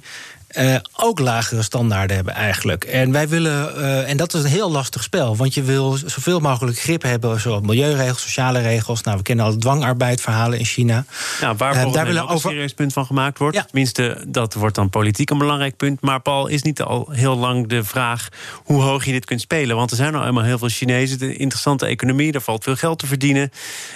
uh, 0.58 0.76
ook 0.96 1.18
lagere 1.18 1.62
standaarden 1.62 2.16
hebben 2.16 2.34
eigenlijk. 2.34 2.84
En 2.84 3.12
wij 3.12 3.28
willen, 3.28 3.78
uh, 3.78 4.10
en 4.10 4.16
dat 4.16 4.34
is 4.34 4.42
een 4.42 4.48
heel 4.48 4.70
lastig 4.70 5.02
spel, 5.02 5.36
want 5.36 5.54
je 5.54 5.62
wil 5.62 5.98
zoveel 6.06 6.40
mogelijk 6.40 6.78
grip 6.78 7.02
hebben, 7.02 7.40
zoals 7.40 7.62
milieuregels, 7.62 8.22
sociale 8.22 8.60
regels. 8.60 9.02
Nou, 9.02 9.16
we 9.16 9.22
kennen 9.22 9.44
al 9.44 9.56
dwangarbeidverhalen 9.56 10.58
in 10.58 10.64
China. 10.64 11.04
Nou, 11.40 11.56
waarvoor 11.56 11.86
uh, 11.86 11.92
daar 11.92 12.06
willen 12.06 12.22
over... 12.22 12.34
een 12.34 12.40
serieus 12.40 12.72
punt 12.72 12.92
van 12.92 13.06
gemaakt 13.06 13.38
wordt. 13.38 13.56
Ja. 13.56 13.62
Tenminste, 13.62 14.24
dat 14.28 14.54
wordt 14.54 14.74
dan 14.74 14.90
politiek 14.90 15.30
een 15.30 15.38
belangrijk 15.38 15.76
punt. 15.76 16.00
Maar 16.00 16.20
Paul, 16.20 16.46
is 16.46 16.62
niet 16.62 16.82
al 16.82 17.08
heel 17.10 17.36
lang 17.36 17.68
de 17.68 17.84
vraag 17.84 18.28
hoe 18.64 18.82
hoog 18.82 19.04
je 19.04 19.12
dit 19.12 19.24
kunt 19.24 19.40
spelen? 19.40 19.76
Want 19.76 19.90
er 19.90 19.96
zijn 19.96 20.14
al 20.14 20.20
helemaal 20.20 20.44
heel 20.44 20.58
veel 20.58 20.68
Chinezen, 20.68 21.18
de 21.18 21.36
interessante 21.36 21.86
economie, 21.86 22.32
er 22.32 22.40
valt 22.40 22.64
veel 22.64 22.76
geld 22.76 22.98
te 22.98 23.06
verdienen. 23.06 23.50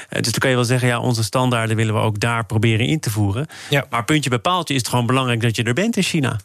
dus 0.09 0.23
dan 0.23 0.39
kan 0.39 0.51
je 0.51 0.57
wel 0.57 0.65
zeggen, 0.65 0.89
ja, 0.89 1.01
onze 1.01 1.23
standaarden 1.23 1.77
willen 1.77 1.95
we 1.95 2.01
ook 2.01 2.21
daar 2.21 2.47
proberen 2.47 2.87
in 2.87 3.01
te 3.01 3.11
voeren. 3.11 3.47
Ja. 3.71 3.87
Maar 3.91 4.05
puntje 4.05 4.31
bepaald 4.31 4.71
is 4.71 4.77
het 4.77 4.89
gewoon 4.89 5.07
belangrijk 5.07 5.41
dat 5.41 5.57
je 5.57 5.63
er 5.63 5.75
bent 5.75 5.97
in 5.97 6.03
China. 6.03 6.41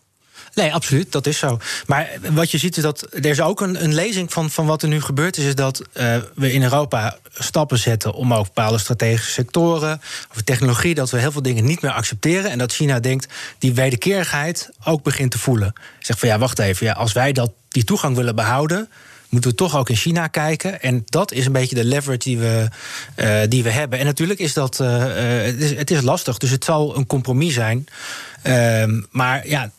Nee, 0.54 0.74
absoluut, 0.74 1.12
dat 1.12 1.28
is 1.28 1.38
zo. 1.38 1.60
Maar 1.88 2.10
wat 2.32 2.52
je 2.52 2.58
ziet 2.58 2.78
is 2.78 2.84
dat 2.84 3.08
er 3.12 3.26
is 3.26 3.42
ook 3.42 3.62
een, 3.62 3.84
een 3.84 3.94
lezing 3.94 4.34
van, 4.34 4.50
van 4.50 4.66
wat 4.66 4.82
er 4.82 4.88
nu 4.88 5.02
gebeurd 5.02 5.38
is, 5.38 5.46
is 5.46 5.56
dat 5.56 5.82
uh, 5.94 6.16
we 6.36 6.54
in 6.54 6.64
Europa 6.64 7.18
stappen 7.34 7.78
zetten 7.78 8.14
om 8.14 8.34
ook 8.34 8.46
bepaalde 8.46 8.78
strategische 8.78 9.32
sectoren 9.32 10.02
of 10.36 10.42
technologie, 10.42 10.96
dat 10.96 11.10
we 11.10 11.20
heel 11.20 11.32
veel 11.32 11.42
dingen 11.42 11.66
niet 11.66 11.82
meer 11.82 11.92
accepteren. 11.92 12.52
En 12.52 12.58
dat 12.58 12.74
China 12.74 13.00
denkt 13.00 13.28
die 13.58 13.74
wederkerigheid 13.74 14.70
ook 14.84 15.04
begint 15.04 15.32
te 15.32 15.40
voelen. 15.40 15.74
Zegt 16.00 16.20
van 16.20 16.30
ja, 16.30 16.38
wacht 16.38 16.60
even, 16.60 16.86
ja, 16.86 16.94
als 16.94 17.14
wij 17.14 17.32
dat, 17.32 17.52
die 17.68 17.84
toegang 17.84 18.16
willen 18.16 18.36
behouden 18.36 18.90
moeten 19.30 19.50
we 19.50 19.56
toch 19.56 19.78
ook 19.78 19.90
in 19.90 19.96
China 19.96 20.28
kijken. 20.28 20.82
En 20.82 21.04
dat 21.06 21.32
is 21.32 21.46
een 21.46 21.52
beetje 21.52 21.76
de 21.76 21.84
leverage 21.84 22.20
die 22.20 22.38
we, 22.38 22.68
uh, 23.16 23.40
die 23.50 23.64
we 23.64 23.70
hebben. 23.70 24.00
En 24.00 24.06
natuurlijk 24.06 24.40
is 24.40 24.54
dat 24.54 24.80
uh, 24.82 24.98
het, 25.44 25.62
is, 25.62 25.76
het 25.76 25.92
is 25.92 26.02
lastig, 26.02 26.38
dus 26.38 26.50
het 26.50 26.64
zal 26.64 26.96
een 26.96 27.08
compromis 27.08 27.54
zijn. 27.54 27.88
Um, 28.44 29.08
maar 29.12 29.48
ja, 29.48 29.72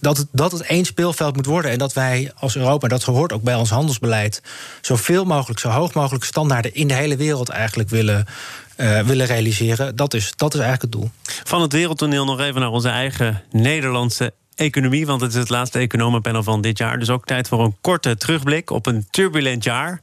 dat, 0.00 0.26
dat 0.32 0.52
het 0.52 0.62
één 0.62 0.84
speelveld 0.84 1.36
moet 1.36 1.46
worden. 1.46 1.70
En 1.70 1.78
dat 1.78 1.92
wij 1.92 2.32
als 2.36 2.56
Europa, 2.56 2.88
dat 2.88 3.02
hoort 3.02 3.32
ook 3.32 3.42
bij 3.42 3.54
ons 3.54 3.70
handelsbeleid, 3.70 4.42
zoveel 4.80 5.24
mogelijk, 5.24 5.60
zo 5.60 5.68
hoog 5.68 5.94
mogelijk 5.94 6.24
standaarden 6.24 6.74
in 6.74 6.88
de 6.88 6.94
hele 6.94 7.16
wereld 7.16 7.48
eigenlijk 7.48 7.88
willen. 7.88 8.26
Uh, 8.76 9.00
willen 9.00 9.26
realiseren. 9.26 9.96
Dat 9.96 10.14
is, 10.14 10.32
dat 10.36 10.54
is 10.54 10.60
eigenlijk 10.60 10.92
het 10.92 11.02
doel. 11.02 11.10
Van 11.44 11.62
het 11.62 11.72
wereldtoneel 11.72 12.24
nog 12.24 12.40
even 12.40 12.60
naar 12.60 12.70
onze 12.70 12.88
eigen 12.88 13.42
Nederlandse 13.50 14.32
economie, 14.54 15.06
want 15.06 15.20
het 15.20 15.32
is 15.32 15.38
het 15.38 15.48
laatste 15.48 15.78
economenpanel 15.78 16.42
van 16.42 16.60
dit 16.60 16.78
jaar. 16.78 16.98
Dus 16.98 17.10
ook 17.10 17.24
tijd 17.24 17.48
voor 17.48 17.64
een 17.64 17.76
korte 17.80 18.16
terugblik 18.16 18.70
op 18.70 18.86
een 18.86 19.06
turbulent 19.10 19.64
jaar. 19.64 20.00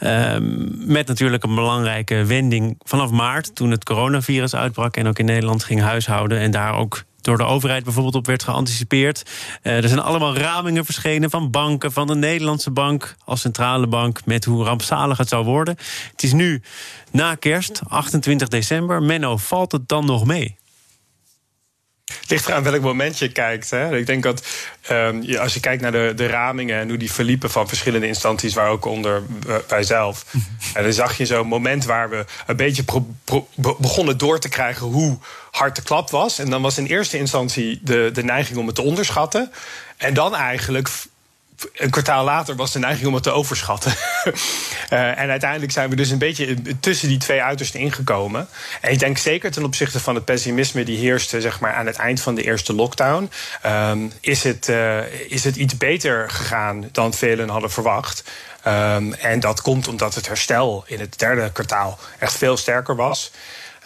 Um, 0.00 0.74
met 0.78 1.06
natuurlijk 1.06 1.44
een 1.44 1.54
belangrijke 1.54 2.24
wending 2.24 2.76
vanaf 2.82 3.10
maart, 3.10 3.54
toen 3.54 3.70
het 3.70 3.84
coronavirus 3.84 4.54
uitbrak 4.54 4.96
en 4.96 5.06
ook 5.06 5.18
in 5.18 5.24
Nederland 5.24 5.64
ging 5.64 5.80
huishouden 5.80 6.38
en 6.38 6.50
daar 6.50 6.74
ook 6.74 7.04
door 7.26 7.36
de 7.36 7.44
overheid 7.44 7.84
bijvoorbeeld 7.84 8.14
op 8.14 8.26
werd 8.26 8.42
geanticipeerd. 8.42 9.22
Uh, 9.62 9.82
er 9.82 9.88
zijn 9.88 10.00
allemaal 10.00 10.36
ramingen 10.36 10.84
verschenen 10.84 11.30
van 11.30 11.50
banken, 11.50 11.92
van 11.92 12.06
de 12.06 12.14
Nederlandse 12.14 12.70
bank 12.70 13.16
als 13.24 13.40
centrale 13.40 13.86
bank, 13.86 14.24
met 14.24 14.44
hoe 14.44 14.64
rampzalig 14.64 15.18
het 15.18 15.28
zou 15.28 15.44
worden. 15.44 15.76
Het 16.10 16.22
is 16.22 16.32
nu 16.32 16.62
na 17.10 17.34
kerst, 17.34 17.80
28 17.88 18.48
december. 18.48 19.02
Menno, 19.02 19.36
valt 19.36 19.72
het 19.72 19.88
dan 19.88 20.04
nog 20.04 20.24
mee? 20.26 20.56
Het 22.06 22.30
ligt 22.30 22.48
eraan 22.48 22.62
welk 22.62 22.82
moment 22.82 23.18
je 23.18 23.32
kijkt. 23.32 23.70
Hè. 23.70 23.96
Ik 23.96 24.06
denk 24.06 24.22
dat 24.22 24.46
um, 24.90 25.36
als 25.36 25.54
je 25.54 25.60
kijkt 25.60 25.82
naar 25.82 25.92
de, 25.92 26.12
de 26.16 26.26
ramingen 26.26 26.80
en 26.80 26.88
hoe 26.88 26.98
die 26.98 27.12
verliepen 27.12 27.50
van 27.50 27.68
verschillende 27.68 28.06
instanties, 28.06 28.54
waar 28.54 28.68
ook 28.68 28.84
onder 28.84 29.22
wij 29.68 29.82
zelf. 29.82 30.24
en 30.74 30.82
dan 30.82 30.92
zag 30.92 31.16
je 31.16 31.26
zo'n 31.26 31.46
moment 31.46 31.84
waar 31.84 32.10
we 32.10 32.24
een 32.46 32.56
beetje 32.56 32.82
pro, 32.82 33.06
pro, 33.24 33.48
begonnen 33.78 34.18
door 34.18 34.38
te 34.38 34.48
krijgen 34.48 34.86
hoe 34.86 35.18
hard 35.50 35.76
de 35.76 35.82
klap 35.82 36.10
was. 36.10 36.38
En 36.38 36.50
dan 36.50 36.62
was 36.62 36.78
in 36.78 36.86
eerste 36.86 37.18
instantie 37.18 37.80
de, 37.82 38.10
de 38.12 38.24
neiging 38.24 38.58
om 38.58 38.66
het 38.66 38.74
te 38.74 38.82
onderschatten. 38.82 39.52
En 39.96 40.14
dan 40.14 40.34
eigenlijk 40.34 40.88
een 41.72 41.90
kwartaal 41.90 42.24
later 42.24 42.56
was 42.56 42.72
de 42.72 42.78
neiging 42.78 43.06
om 43.06 43.14
het 43.14 43.22
te 43.22 43.30
overschatten. 43.30 43.92
uh, 44.24 44.32
en 45.22 45.30
uiteindelijk 45.30 45.72
zijn 45.72 45.90
we 45.90 45.96
dus 45.96 46.10
een 46.10 46.18
beetje 46.18 46.56
tussen 46.80 47.08
die 47.08 47.18
twee 47.18 47.42
uitersten 47.42 47.80
ingekomen. 47.80 48.48
En 48.80 48.92
ik 48.92 48.98
denk 48.98 49.18
zeker 49.18 49.50
ten 49.50 49.64
opzichte 49.64 50.00
van 50.00 50.14
het 50.14 50.24
pessimisme 50.24 50.84
die 50.84 50.98
heerste 50.98 51.40
zeg 51.40 51.60
maar, 51.60 51.74
aan 51.74 51.86
het 51.86 51.96
eind 51.96 52.20
van 52.20 52.34
de 52.34 52.42
eerste 52.42 52.74
lockdown, 52.74 53.30
um, 53.66 54.12
is, 54.20 54.42
het, 54.42 54.68
uh, 54.68 55.30
is 55.30 55.44
het 55.44 55.56
iets 55.56 55.76
beter 55.76 56.30
gegaan 56.30 56.88
dan 56.92 57.14
velen 57.14 57.48
hadden 57.48 57.70
verwacht. 57.70 58.24
Um, 58.66 59.12
en 59.12 59.40
dat 59.40 59.62
komt 59.62 59.88
omdat 59.88 60.14
het 60.14 60.26
herstel 60.26 60.84
in 60.86 61.00
het 61.00 61.18
derde 61.18 61.52
kwartaal 61.52 61.98
echt 62.18 62.36
veel 62.38 62.56
sterker 62.56 62.96
was. 62.96 63.30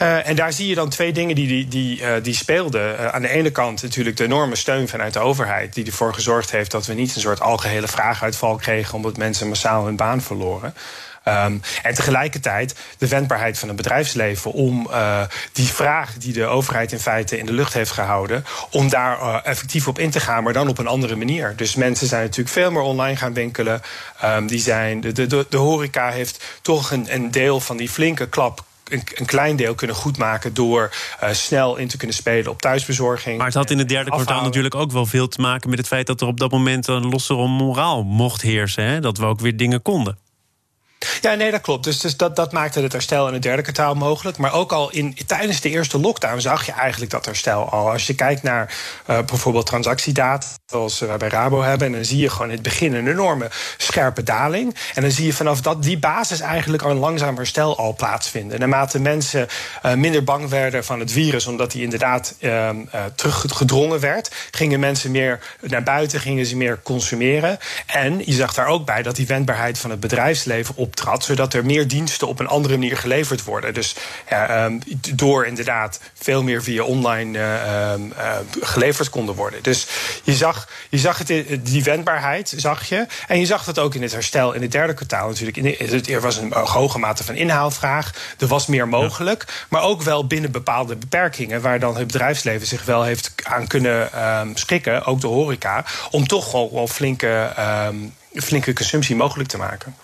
Uh, 0.03 0.29
en 0.29 0.37
daar 0.37 0.53
zie 0.53 0.69
je 0.69 0.75
dan 0.75 0.89
twee 0.89 1.13
dingen 1.13 1.35
die, 1.35 1.47
die, 1.47 1.69
die, 1.69 2.01
uh, 2.01 2.13
die 2.23 2.35
speelden. 2.35 3.01
Uh, 3.01 3.07
aan 3.07 3.23
de 3.23 3.29
ene 3.29 3.51
kant 3.51 3.83
natuurlijk 3.83 4.17
de 4.17 4.25
enorme 4.25 4.57
steun 4.57 4.89
vanuit 4.89 5.13
de 5.13 5.19
overheid, 5.19 5.75
die 5.75 5.87
ervoor 5.87 6.15
gezorgd 6.15 6.51
heeft 6.51 6.71
dat 6.71 6.87
we 6.87 6.95
niet 6.95 7.15
een 7.15 7.21
soort 7.21 7.41
algehele 7.41 7.89
vraaguitval 7.89 8.57
kregen 8.57 8.95
omdat 8.95 9.17
mensen 9.17 9.49
massaal 9.49 9.85
hun 9.85 9.97
baan 9.97 10.21
verloren. 10.21 10.75
Um, 11.29 11.63
en 11.83 11.95
tegelijkertijd 11.95 12.75
de 12.99 13.09
wendbaarheid 13.09 13.59
van 13.59 13.69
het 13.69 13.77
bedrijfsleven 13.77 14.53
om 14.53 14.91
die 15.53 15.67
vraag 15.67 16.15
die 16.15 16.33
de 16.33 16.45
overheid 16.45 16.93
in 16.93 16.99
feite 16.99 17.39
in 17.39 17.47
de 17.47 17.53
lucht 17.53 17.73
heeft 17.73 17.91
gehouden, 17.91 18.45
om 18.71 18.89
daar 18.89 19.43
effectief 19.43 19.89
op 19.89 19.99
in 19.99 20.11
te 20.11 20.21
gaan, 20.21 20.43
maar 20.43 20.53
dan 20.53 20.69
op 20.69 20.79
een 20.79 20.87
andere 20.87 21.17
manier. 21.17 21.53
Dus 21.57 21.75
mensen 21.75 22.07
zijn 22.07 22.23
natuurlijk 22.23 22.49
veel 22.49 22.71
meer 22.71 22.83
online 22.83 23.17
gaan 23.17 23.35
winkelen. 23.35 23.83
Um, 24.25 24.47
die 24.47 24.61
zijn, 24.61 25.01
de, 25.01 25.13
de, 25.13 25.47
de 25.49 25.57
horeca 25.57 26.11
heeft 26.11 26.45
toch 26.63 26.91
een, 26.91 27.15
een 27.15 27.31
deel 27.31 27.61
van 27.61 27.77
die 27.77 27.89
flinke 27.89 28.29
klap 28.29 28.65
een, 28.91 29.03
een, 29.15 29.27
klein 29.27 29.57
deel 29.57 29.75
kunnen 29.75 29.97
goedmaken 29.97 30.55
door 30.55 30.91
uh, 31.23 31.31
snel 31.33 31.77
in 31.77 31.89
te 31.89 31.97
kunnen 31.97 32.17
spelen 32.17 32.51
op 32.51 32.61
thuisbezorging. 32.61 33.37
Maar 33.37 33.47
het 33.47 33.55
had 33.55 33.71
in 33.71 33.79
het 33.79 33.89
derde 33.89 34.11
kwartaal 34.11 34.43
natuurlijk 34.43 34.75
ook 34.75 34.93
wel 34.93 35.07
veel 35.07 35.29
te 35.29 35.41
maken 35.41 35.71
met 35.71 35.79
het 35.79 35.89
feit 35.89 36.07
dat 36.07 36.21
er 36.21 36.27
op 36.27 36.41
dat 36.41 36.51
moment 36.51 36.87
een 36.87 37.09
lossere 37.09 37.49
moraal 37.49 38.03
mocht 38.03 38.43
heersen. 38.43 38.85
Hè? 38.85 39.01
Dat 39.01 39.19
we 39.19 39.25
ook 39.25 39.41
weer 39.41 39.57
dingen 39.57 39.83
konden. 39.83 40.19
Ja, 41.21 41.35
nee, 41.35 41.51
dat 41.51 41.61
klopt. 41.61 41.85
Dus, 41.85 42.01
dus 42.01 42.17
dat, 42.17 42.37
dat 42.37 42.53
maakte 42.53 42.81
het 42.81 42.93
herstel 42.93 43.27
in 43.27 43.33
het 43.33 43.43
derde 43.43 43.63
kwartaal 43.63 43.95
mogelijk. 43.95 44.37
Maar 44.37 44.53
ook 44.53 44.73
al 44.73 44.91
in, 44.91 45.17
tijdens 45.27 45.61
de 45.61 45.69
eerste 45.69 45.99
lockdown 46.01 46.41
zag 46.41 46.67
je 46.67 46.73
eigenlijk 46.73 47.11
dat 47.11 47.25
herstel 47.25 47.71
al. 47.71 47.91
Als 47.91 48.07
je 48.07 48.15
kijkt 48.15 48.43
naar 48.43 48.75
uh, 49.11 49.19
bijvoorbeeld 49.23 49.67
transactiedata, 49.67 50.47
zoals 50.67 50.99
we 50.99 51.15
bij 51.19 51.29
Rabo 51.29 51.63
hebben, 51.63 51.93
dan 51.93 52.05
zie 52.05 52.19
je 52.19 52.31
gewoon 52.31 52.47
in 52.47 52.55
het 52.55 52.63
begin 52.63 52.95
een 52.95 53.09
enorme 53.09 53.51
scherpe 53.77 54.23
daling. 54.23 54.77
En 54.95 55.03
dan 55.03 55.11
zie 55.11 55.27
je 55.27 55.33
vanaf 55.33 55.61
dat, 55.61 55.83
die 55.83 55.99
basis 55.99 56.41
eigenlijk 56.41 56.83
al 56.83 56.91
een 56.91 56.97
langzaam 56.97 57.37
herstel 57.37 57.79
al 57.79 57.95
plaatsvinden. 57.95 58.59
Naarmate 58.59 59.01
mensen 59.01 59.49
uh, 59.87 59.95
minder 59.95 60.25
bang 60.25 60.49
werden 60.49 60.85
van 60.85 61.01
het 61.01 61.13
virus, 61.13 61.47
omdat 61.47 61.71
die 61.71 61.83
inderdaad 61.83 62.35
uh, 62.41 62.69
teruggedrongen 63.15 64.01
werd, 64.01 64.31
gingen 64.51 64.81
mensen 64.81 65.11
meer 65.11 65.41
naar 65.61 65.83
buiten, 65.83 66.21
gingen 66.21 66.47
ze 66.47 66.57
meer 66.57 66.81
consumeren. 66.83 67.59
En 67.87 68.23
je 68.25 68.33
zag 68.33 68.55
daar 68.55 68.67
ook 68.67 68.87
bij 68.87 69.03
dat 69.03 69.17
die 69.17 69.27
wendbaarheid 69.27 69.79
van 69.79 69.91
het 69.91 70.01
bedrijfsleven 70.01 70.77
op 70.77 70.90
optrad, 70.91 71.25
zodat 71.25 71.55
er 71.55 71.65
meer 71.65 71.89
diensten 71.89 72.29
op 72.29 72.41
een 72.41 72.47
andere 72.47 72.77
manier 72.79 72.97
geleverd 72.97 73.45
worden. 73.45 73.75
Dus 73.75 73.95
ja, 74.29 74.65
um, 74.65 74.81
door 75.15 75.47
inderdaad 75.47 76.01
veel 76.15 76.43
meer 76.43 76.63
via 76.63 76.83
online 76.83 77.39
uh, 77.39 77.93
uh, 78.19 78.37
geleverd 78.61 79.11
konden 79.11 79.35
worden. 79.35 79.63
Dus 79.63 79.87
je 80.23 80.35
zag 80.35 80.69
je 80.89 80.99
zag 80.99 81.19
het 81.19 81.31
in, 81.31 81.61
die 81.63 81.83
wendbaarheid, 81.83 82.55
zag 82.57 82.85
je. 82.85 83.07
En 83.29 83.39
je 83.39 83.47
zag 83.47 83.65
dat 83.65 83.79
ook 83.79 83.95
in 83.95 84.03
het 84.03 84.13
herstel 84.13 84.53
in 84.53 84.63
het 84.63 84.73
derde 84.73 84.95
kwartaal 84.95 85.29
natuurlijk. 85.29 86.09
Er 86.09 86.21
was 86.21 86.37
een 86.37 86.53
hoge 86.53 86.99
mate 86.99 87.25
van 87.25 87.35
inhaalvraag. 87.35 88.13
Er 88.39 88.47
was 88.47 88.67
meer 88.67 88.89
mogelijk. 88.89 89.67
Maar 89.69 89.83
ook 89.83 90.03
wel 90.03 90.27
binnen 90.27 90.51
bepaalde 90.51 90.97
beperkingen. 90.97 91.61
Waar 91.61 91.79
dan 91.79 91.97
het 91.97 92.07
bedrijfsleven 92.07 92.67
zich 92.67 92.85
wel 92.85 93.03
heeft 93.03 93.33
aan 93.43 93.67
kunnen 93.67 94.25
um, 94.25 94.57
schikken. 94.57 95.05
Ook 95.05 95.21
de 95.21 95.27
horeca. 95.27 95.85
Om 96.11 96.27
toch 96.27 96.53
wel, 96.53 96.71
wel 96.73 96.89
flinke, 96.89 97.53
um, 97.89 98.15
flinke 98.35 98.73
consumptie 98.73 99.17
mogelijk 99.17 99.49
te 99.49 99.59
maken. 99.59 99.95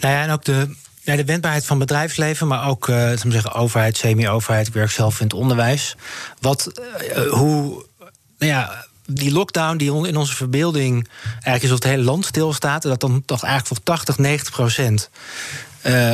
Nou 0.00 0.14
ja, 0.14 0.22
en 0.22 0.30
ook 0.30 0.44
de, 0.44 0.74
ja, 1.04 1.16
de 1.16 1.24
wendbaarheid 1.24 1.66
van 1.66 1.78
bedrijfsleven, 1.78 2.46
maar 2.46 2.68
ook 2.68 2.88
uh, 2.88 3.10
zeggen, 3.28 3.52
overheid, 3.52 3.96
semi-overheid, 3.96 4.72
werk 4.72 4.90
zelf 4.90 5.20
in 5.20 5.26
het 5.26 5.34
onderwijs. 5.34 5.96
Wat, 6.40 6.72
uh, 7.16 7.30
hoe, 7.30 7.84
nou 8.38 8.52
ja, 8.52 8.84
die 9.06 9.32
lockdown 9.32 9.76
die 9.76 10.06
in 10.06 10.16
onze 10.16 10.34
verbeelding 10.34 11.08
eigenlijk 11.32 11.62
is 11.62 11.70
of 11.70 11.74
het 11.74 11.84
hele 11.84 12.02
land 12.02 12.24
stilstaat, 12.24 12.84
en 12.84 12.90
dat 12.90 13.00
dan 13.00 13.22
toch 13.24 13.42
eigenlijk 13.42 13.74
voor 13.74 13.94
80, 13.94 14.18
90 14.18 14.54
procent. 14.54 15.10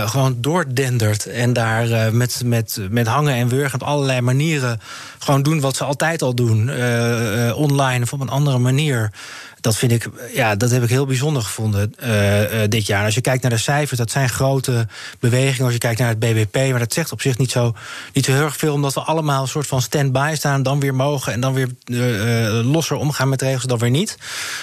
Gewoon 0.05 0.37
doordendert 0.41 1.27
en 1.27 1.53
daar 1.53 2.15
met, 2.15 2.43
met, 2.45 2.79
met 2.91 3.07
hangen 3.07 3.35
en 3.35 3.49
wurgen 3.49 3.81
op 3.81 3.87
allerlei 3.87 4.21
manieren 4.21 4.81
gewoon 5.19 5.43
doen 5.43 5.61
wat 5.61 5.77
ze 5.77 5.85
altijd 5.85 6.23
al 6.23 6.35
doen, 6.35 6.71
online 7.55 8.03
of 8.03 8.13
op 8.13 8.21
een 8.21 8.29
andere 8.29 8.59
manier 8.59 9.11
dat 9.61 9.77
vind 9.77 9.93
ik, 9.93 10.09
ja, 10.35 10.57
dat 10.57 10.71
heb 10.71 10.83
ik 10.83 10.89
heel 10.89 11.07
bijzonder 11.07 11.43
gevonden 11.43 11.95
uh, 12.03 12.63
uh, 12.63 12.69
dit 12.69 12.87
jaar. 12.87 13.05
Als 13.05 13.15
je 13.15 13.21
kijkt 13.21 13.43
naar 13.43 13.51
de 13.51 13.59
cijfers, 13.59 13.99
dat 13.99 14.11
zijn 14.11 14.29
grote 14.29 14.87
bewegingen. 15.19 15.65
Als 15.65 15.73
je 15.73 15.79
kijkt 15.79 15.99
naar 15.99 16.09
het 16.09 16.19
BBP, 16.19 16.55
maar 16.55 16.79
dat 16.79 16.93
zegt 16.93 17.13
op 17.13 17.21
zich 17.21 17.39
niet 17.39 17.51
zo, 17.51 17.75
niet 18.13 18.25
zo 18.25 18.33
heel 18.33 18.45
erg 18.45 18.57
veel, 18.57 18.73
omdat 18.73 18.95
we 18.95 19.01
allemaal 19.01 19.43
een 19.43 19.49
soort 19.49 19.67
van 19.67 19.83
stand-by 19.83 20.33
staan, 20.37 20.63
dan 20.63 20.81
weer 20.81 20.95
mogen 20.95 21.33
en 21.33 21.41
dan 21.41 21.55
weer 21.55 21.69
uh, 21.87 22.73
losser 22.73 22.97
omgaan 22.97 23.29
met 23.29 23.43
regels, 23.43 23.65
dan 23.65 23.79
weer 23.79 23.91
niet. 23.91 24.19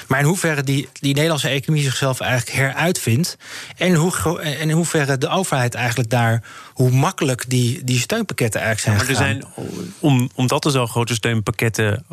Maar 0.07 0.19
in 0.19 0.25
hoeverre 0.25 0.63
die, 0.63 0.89
die 0.93 1.13
Nederlandse 1.13 1.47
economie 1.47 1.83
zichzelf 1.83 2.19
eigenlijk 2.19 2.57
heruitvindt 2.57 3.37
en, 3.77 3.93
hoe, 3.93 4.41
en 4.41 4.69
in 4.69 4.71
hoeverre 4.71 5.17
de 5.17 5.29
overheid 5.29 5.73
eigenlijk 5.73 6.09
daar 6.09 6.43
hoe 6.73 6.91
makkelijk 6.91 7.49
die, 7.49 7.83
die 7.83 7.99
steunpakketten 7.99 8.61
eigenlijk 8.61 8.99
zijn. 8.99 9.35
Ja, 9.37 9.43
maar 9.43 9.43
er 9.43 9.61
zijn, 9.61 9.83
om, 9.99 10.29
omdat 10.35 10.65
er 10.65 10.71
zo 10.71 10.87
grote 10.87 11.13
steunpakketten 11.13 12.05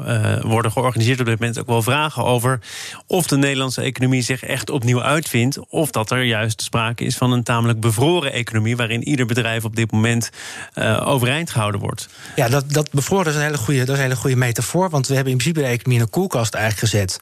worden 0.43 0.73
georganiseerd 0.73 1.21
op 1.21 1.27
dit 1.27 1.39
moment, 1.39 1.59
ook 1.59 1.67
wel 1.67 1.83
vragen 1.83 2.25
over 2.25 2.61
of 3.07 3.27
de 3.27 3.37
Nederlandse 3.37 3.83
economie 3.83 4.23
zich 4.23 4.43
echt 4.43 4.71
opnieuw 4.71 5.03
uitvindt, 5.03 5.69
of 5.69 5.91
dat 5.91 6.11
er 6.11 6.23
juist 6.23 6.63
sprake 6.63 7.05
is 7.05 7.17
van 7.17 7.33
een 7.33 7.43
tamelijk 7.43 7.81
bevroren 7.81 8.33
economie, 8.33 8.77
waarin 8.77 9.09
ieder 9.09 9.27
bedrijf 9.27 9.65
op 9.65 9.77
dit 9.77 9.93
moment 9.93 10.31
uh, 10.75 11.09
overeind 11.09 11.51
gehouden 11.51 11.81
wordt. 11.81 12.09
Ja, 12.37 12.49
dat, 12.49 12.73
dat 12.73 12.91
bevroren 12.91 13.27
is 13.27 13.35
een 13.35 13.43
hele 13.43 13.57
goede, 13.57 13.79
dat 13.79 13.89
is 13.89 13.95
een 13.95 14.03
hele 14.09 14.17
goede 14.17 14.37
metafoor, 14.37 14.91
want 14.91 15.07
we 15.07 15.15
hebben 15.15 15.33
in 15.33 15.39
principe 15.39 15.61
de 15.61 15.73
economie 15.73 15.99
in 15.99 16.05
een 16.05 16.11
koelkast 16.11 16.55
eigenlijk 16.55 16.93
gezet. 16.93 17.21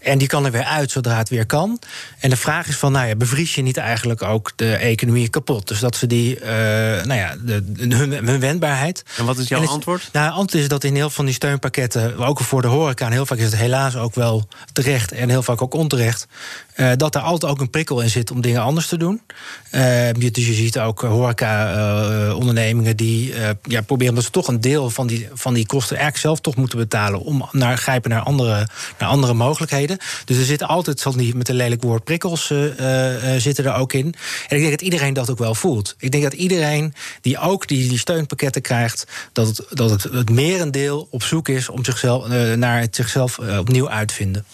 En 0.00 0.18
die 0.18 0.28
kan 0.28 0.44
er 0.44 0.50
weer 0.50 0.64
uit 0.64 0.90
zodra 0.90 1.16
het 1.16 1.28
weer 1.28 1.46
kan. 1.46 1.78
En 2.18 2.30
de 2.30 2.36
vraag 2.36 2.68
is 2.68 2.76
van, 2.76 2.92
nou 2.92 3.08
ja, 3.08 3.16
bevries 3.16 3.54
je 3.54 3.62
niet 3.62 3.76
eigenlijk 3.76 4.22
ook 4.22 4.52
de 4.56 4.74
economie 4.74 5.28
kapot? 5.28 5.68
Dus 5.68 5.80
dat 5.80 5.96
ze 5.96 6.06
die, 6.06 6.40
uh, 6.40 6.46
nou 6.46 7.14
ja, 7.14 7.36
de, 7.44 7.64
hun, 7.76 8.12
hun, 8.26 8.40
wendbaarheid. 8.40 9.04
En 9.16 9.24
wat 9.24 9.38
is 9.38 9.48
jouw 9.48 9.66
antwoord? 9.66 10.08
Nou, 10.12 10.26
het 10.26 10.34
antwoord 10.34 10.62
is 10.62 10.68
dat 10.68 10.84
in 10.84 10.94
heel 10.94 11.00
veel 11.00 11.10
van 11.10 11.24
die 11.24 11.34
steunpakketten, 11.34 12.16
ook 12.16 12.40
voor 12.40 12.62
de 12.62 12.68
horeca, 12.68 13.06
en 13.06 13.12
heel 13.12 13.26
vaak 13.26 13.38
is 13.38 13.44
het 13.44 13.56
helaas 13.56 13.96
ook 13.96 14.14
wel 14.14 14.48
terecht 14.72 15.12
en 15.12 15.28
heel 15.28 15.42
vaak 15.42 15.62
ook 15.62 15.74
onterecht, 15.74 16.26
uh, 16.80 16.90
dat 16.96 17.14
er 17.14 17.20
altijd 17.20 17.52
ook 17.52 17.60
een 17.60 17.70
prikkel 17.70 18.00
in 18.00 18.10
zit 18.10 18.30
om 18.30 18.40
dingen 18.40 18.62
anders 18.62 18.86
te 18.86 18.96
doen. 18.96 19.20
Uh, 19.72 20.08
dus 20.32 20.46
je 20.46 20.52
ziet 20.54 20.78
ook 20.78 21.00
horeca-ondernemingen 21.00 22.96
die 22.96 23.34
ja, 23.62 23.80
proberen 23.80 24.14
dat 24.14 24.24
ze 24.24 24.30
toch 24.30 24.48
een 24.48 24.60
deel 24.60 24.90
van 24.90 25.06
die, 25.06 25.28
van 25.32 25.54
die 25.54 25.66
kosten 25.66 25.96
eigenlijk 25.96 26.26
zelf 26.26 26.40
toch 26.40 26.56
moeten 26.56 26.78
betalen 26.78 27.20
om 27.20 27.48
naar 27.52 27.78
grijpen 27.78 28.10
naar 28.10 28.22
andere, 28.22 28.68
naar 28.98 29.08
andere 29.08 29.34
mogelijkheden. 29.34 29.98
Dus 30.24 30.36
er 30.36 30.44
zitten 30.44 30.68
altijd, 30.68 31.00
zal 31.00 31.12
niet 31.12 31.34
met 31.34 31.48
een 31.48 31.54
lelijk 31.54 31.82
woord, 31.82 32.04
prikkels 32.04 32.52
zitten 33.36 33.64
er 33.64 33.74
ook 33.74 33.92
in. 33.92 34.14
En 34.48 34.56
ik 34.56 34.58
denk 34.58 34.70
dat 34.70 34.80
iedereen 34.80 35.12
dat 35.12 35.30
ook 35.30 35.38
wel 35.38 35.54
voelt. 35.54 35.94
Ik 35.98 36.10
denk 36.10 36.22
dat 36.22 36.32
iedereen 36.32 36.94
die 37.20 37.38
ook 37.38 37.68
die, 37.68 37.88
die 37.88 37.98
steunpakketten 37.98 38.62
krijgt, 38.62 39.06
dat 39.32 39.46
het, 39.46 39.66
dat 39.70 39.90
het, 39.90 40.02
het 40.02 40.30
merendeel 40.30 41.08
op 41.10 41.22
zoek 41.22 41.48
is 41.48 41.68
om 41.68 41.84
zichzelf, 41.84 42.28
naar 42.56 42.80
het 42.80 42.96
zichzelf 42.96 43.38
opnieuw 43.38 43.90
uitvinden. 43.90 44.44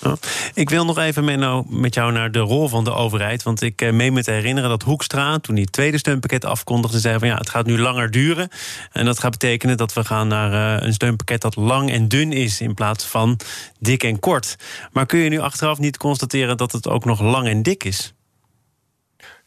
Ik 0.55 0.71
wil 0.71 0.85
nog 0.85 0.99
even 0.99 1.25
met 1.69 1.95
jou 1.95 2.13
naar 2.17 2.31
de 2.31 2.39
rol 2.39 2.69
van 2.69 2.85
de 2.85 2.95
overheid. 2.95 3.43
Want 3.43 3.63
ik 3.63 3.93
meen 3.93 4.13
me 4.13 4.23
te 4.23 4.31
herinneren 4.31 4.71
dat 4.71 4.83
Hoekstra, 4.83 5.39
toen 5.39 5.55
hij 5.55 5.63
het 5.63 5.73
tweede 5.73 5.99
steunpakket 5.99 6.45
afkondigde, 6.45 7.01
zei 7.01 7.19
van 7.19 7.29
ja, 7.29 7.37
het 7.37 7.51
gaat 7.51 7.67
nu 7.67 7.79
langer 7.79 8.11
duren. 8.11 8.49
En 8.93 9.05
dat 9.05 9.19
gaat 9.19 9.31
betekenen 9.31 9.77
dat 9.77 9.93
we 9.93 10.05
gaan 10.05 10.29
naar 10.29 10.83
een 10.83 10.93
steunpakket 10.93 11.41
dat 11.41 11.57
lang 11.57 11.91
en 11.91 12.09
dun 12.09 12.33
is 12.33 12.61
in 12.61 12.75
plaats 12.75 13.05
van 13.05 13.39
dik 13.79 14.05
en 14.05 14.19
kort. 14.19 14.57
Maar 14.93 15.07
kun 15.07 15.19
je 15.19 15.29
nu 15.29 15.39
achteraf 15.39 15.79
niet 15.79 15.97
constateren 15.97 16.57
dat 16.57 16.73
het 16.73 16.89
ook 16.89 17.05
nog 17.05 17.21
lang 17.21 17.49
en 17.49 17.63
dik 17.63 17.85
is? 17.85 18.16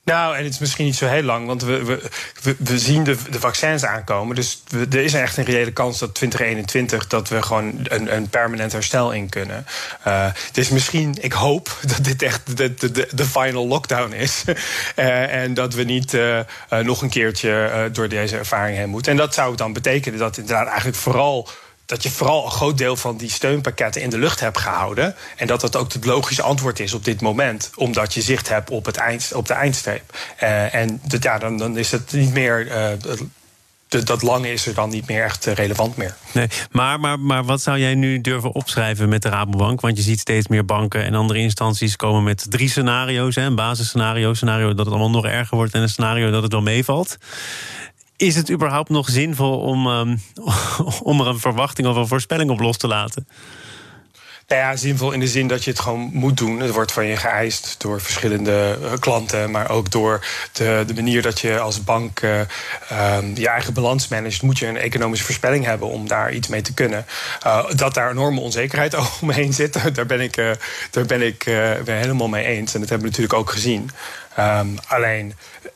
Nou, 0.09 0.35
en 0.35 0.43
het 0.43 0.53
is 0.53 0.59
misschien 0.59 0.85
niet 0.85 0.95
zo 0.95 1.07
heel 1.07 1.23
lang, 1.23 1.47
want 1.47 1.63
we, 1.63 1.83
we, 1.83 2.55
we, 2.57 2.79
zien 2.79 3.03
de, 3.03 3.17
de 3.29 3.39
vaccins 3.39 3.85
aankomen. 3.85 4.35
Dus 4.35 4.63
er 4.91 5.03
is 5.03 5.13
echt 5.13 5.37
een 5.37 5.43
reële 5.43 5.71
kans 5.71 5.99
dat 5.99 6.15
2021 6.15 7.07
dat 7.07 7.29
we 7.29 7.41
gewoon 7.41 7.79
een, 7.83 8.15
een 8.15 8.29
permanent 8.29 8.71
herstel 8.71 9.11
in 9.11 9.29
kunnen. 9.29 9.65
Uh, 10.07 10.25
dus 10.51 10.69
misschien, 10.69 11.15
ik 11.21 11.33
hoop 11.33 11.77
dat 11.95 12.03
dit 12.03 12.21
echt 12.21 12.57
de, 12.57 12.73
de, 12.73 13.07
de 13.11 13.25
final 13.25 13.67
lockdown 13.67 14.13
is. 14.13 14.43
uh, 14.47 15.33
en 15.43 15.53
dat 15.53 15.73
we 15.73 15.83
niet 15.83 16.13
uh, 16.13 16.39
nog 16.81 17.01
een 17.01 17.09
keertje 17.09 17.89
door 17.91 18.09
deze 18.09 18.37
ervaring 18.37 18.77
heen 18.77 18.89
moeten. 18.89 19.11
En 19.11 19.17
dat 19.17 19.33
zou 19.33 19.55
dan 19.55 19.73
betekenen 19.73 20.19
dat 20.19 20.37
inderdaad 20.37 20.67
eigenlijk 20.67 20.97
vooral 20.97 21.49
dat 21.89 22.03
je 22.03 22.09
vooral 22.09 22.45
een 22.45 22.51
groot 22.51 22.77
deel 22.77 22.95
van 22.95 23.17
die 23.17 23.29
steunpakketten 23.29 24.01
in 24.01 24.09
de 24.09 24.17
lucht 24.17 24.39
hebt 24.39 24.57
gehouden. 24.57 25.15
En 25.35 25.47
dat 25.47 25.61
dat 25.61 25.75
ook 25.75 25.93
het 25.93 26.05
logische 26.05 26.41
antwoord 26.41 26.79
is 26.79 26.93
op 26.93 27.05
dit 27.05 27.21
moment. 27.21 27.69
Omdat 27.75 28.13
je 28.13 28.21
zicht 28.21 28.49
hebt 28.49 28.69
op, 28.69 28.85
het 28.85 28.97
eind, 28.97 29.31
op 29.33 29.47
de 29.47 29.53
eindstreep. 29.53 30.17
Uh, 30.43 30.73
en 30.73 31.01
ja, 31.19 31.37
dan, 31.37 31.57
dan 31.57 31.77
is 31.77 31.91
het 31.91 32.11
niet 32.11 32.33
meer. 32.33 32.67
De, 33.87 34.03
dat 34.03 34.21
lange 34.21 34.51
is 34.51 34.65
er 34.67 34.73
dan 34.73 34.89
niet 34.89 35.07
meer 35.07 35.23
echt 35.23 35.45
relevant 35.45 35.97
meer. 35.97 36.15
Nee, 36.33 36.47
maar, 36.71 36.99
maar, 36.99 37.19
maar 37.19 37.43
wat 37.43 37.61
zou 37.61 37.79
jij 37.79 37.95
nu 37.95 38.21
durven 38.21 38.51
opschrijven 38.53 39.09
met 39.09 39.21
de 39.21 39.29
Rabobank? 39.29 39.81
Want 39.81 39.97
je 39.97 40.03
ziet 40.03 40.19
steeds 40.19 40.47
meer 40.47 40.65
banken 40.65 41.03
en 41.03 41.13
andere 41.13 41.39
instanties 41.39 41.95
komen 41.95 42.23
met 42.23 42.45
drie 42.49 42.69
scenario's. 42.69 43.35
Hè, 43.35 43.41
een 43.41 43.55
basisscenario, 43.55 44.33
scenario 44.33 44.67
dat 44.67 44.85
het 44.85 44.87
allemaal 44.87 45.09
nog 45.09 45.25
erger 45.25 45.57
wordt... 45.57 45.73
en 45.73 45.81
een 45.81 45.89
scenario 45.89 46.31
dat 46.31 46.43
het 46.43 46.51
wel 46.51 46.61
meevalt. 46.61 47.17
Is 48.19 48.35
het 48.35 48.51
überhaupt 48.51 48.89
nog 48.89 49.09
zinvol 49.09 49.59
om, 49.59 49.87
um, 49.87 50.21
om 51.03 51.21
er 51.21 51.27
een 51.27 51.39
verwachting 51.39 51.87
of 51.87 51.95
een 51.95 52.07
voorspelling 52.07 52.49
op 52.49 52.59
los 52.59 52.77
te 52.77 52.87
laten? 52.87 53.27
Nou 54.47 54.61
ja, 54.61 54.75
zinvol 54.75 55.11
in 55.11 55.19
de 55.19 55.27
zin 55.27 55.47
dat 55.47 55.63
je 55.63 55.71
het 55.71 55.79
gewoon 55.79 56.09
moet 56.13 56.37
doen. 56.37 56.59
Het 56.59 56.71
wordt 56.71 56.91
van 56.91 57.05
je 57.05 57.17
geëist 57.17 57.75
door 57.77 58.01
verschillende 58.01 58.77
uh, 58.81 58.91
klanten, 58.99 59.51
maar 59.51 59.69
ook 59.69 59.91
door 59.91 60.25
de, 60.51 60.83
de 60.87 60.93
manier 60.93 61.21
dat 61.21 61.39
je 61.39 61.59
als 61.59 61.83
bank 61.83 62.21
uh, 62.21 62.39
um, 63.17 63.35
je 63.35 63.47
eigen 63.47 63.73
balans 63.73 64.07
managt, 64.07 64.41
moet 64.41 64.59
je 64.59 64.67
een 64.67 64.77
economische 64.77 65.25
voorspelling 65.25 65.65
hebben 65.65 65.87
om 65.87 66.07
daar 66.07 66.33
iets 66.33 66.47
mee 66.47 66.61
te 66.61 66.73
kunnen. 66.73 67.05
Uh, 67.45 67.65
dat 67.75 67.93
daar 67.93 68.11
enorme 68.11 68.39
onzekerheid 68.39 68.95
omheen 69.21 69.53
zit, 69.53 69.95
daar 69.95 70.05
ben 70.05 70.21
ik, 70.21 70.35
daar 70.91 71.05
ben 71.05 71.21
ik 71.21 71.43
helemaal 71.85 72.27
mee 72.27 72.45
eens. 72.45 72.73
En 72.73 72.79
dat 72.79 72.89
hebben 72.89 73.07
we 73.07 73.17
natuurlijk 73.17 73.39
ook 73.39 73.51
gezien. 73.51 73.89
Um, 74.39 74.75
alleen, 74.87 75.33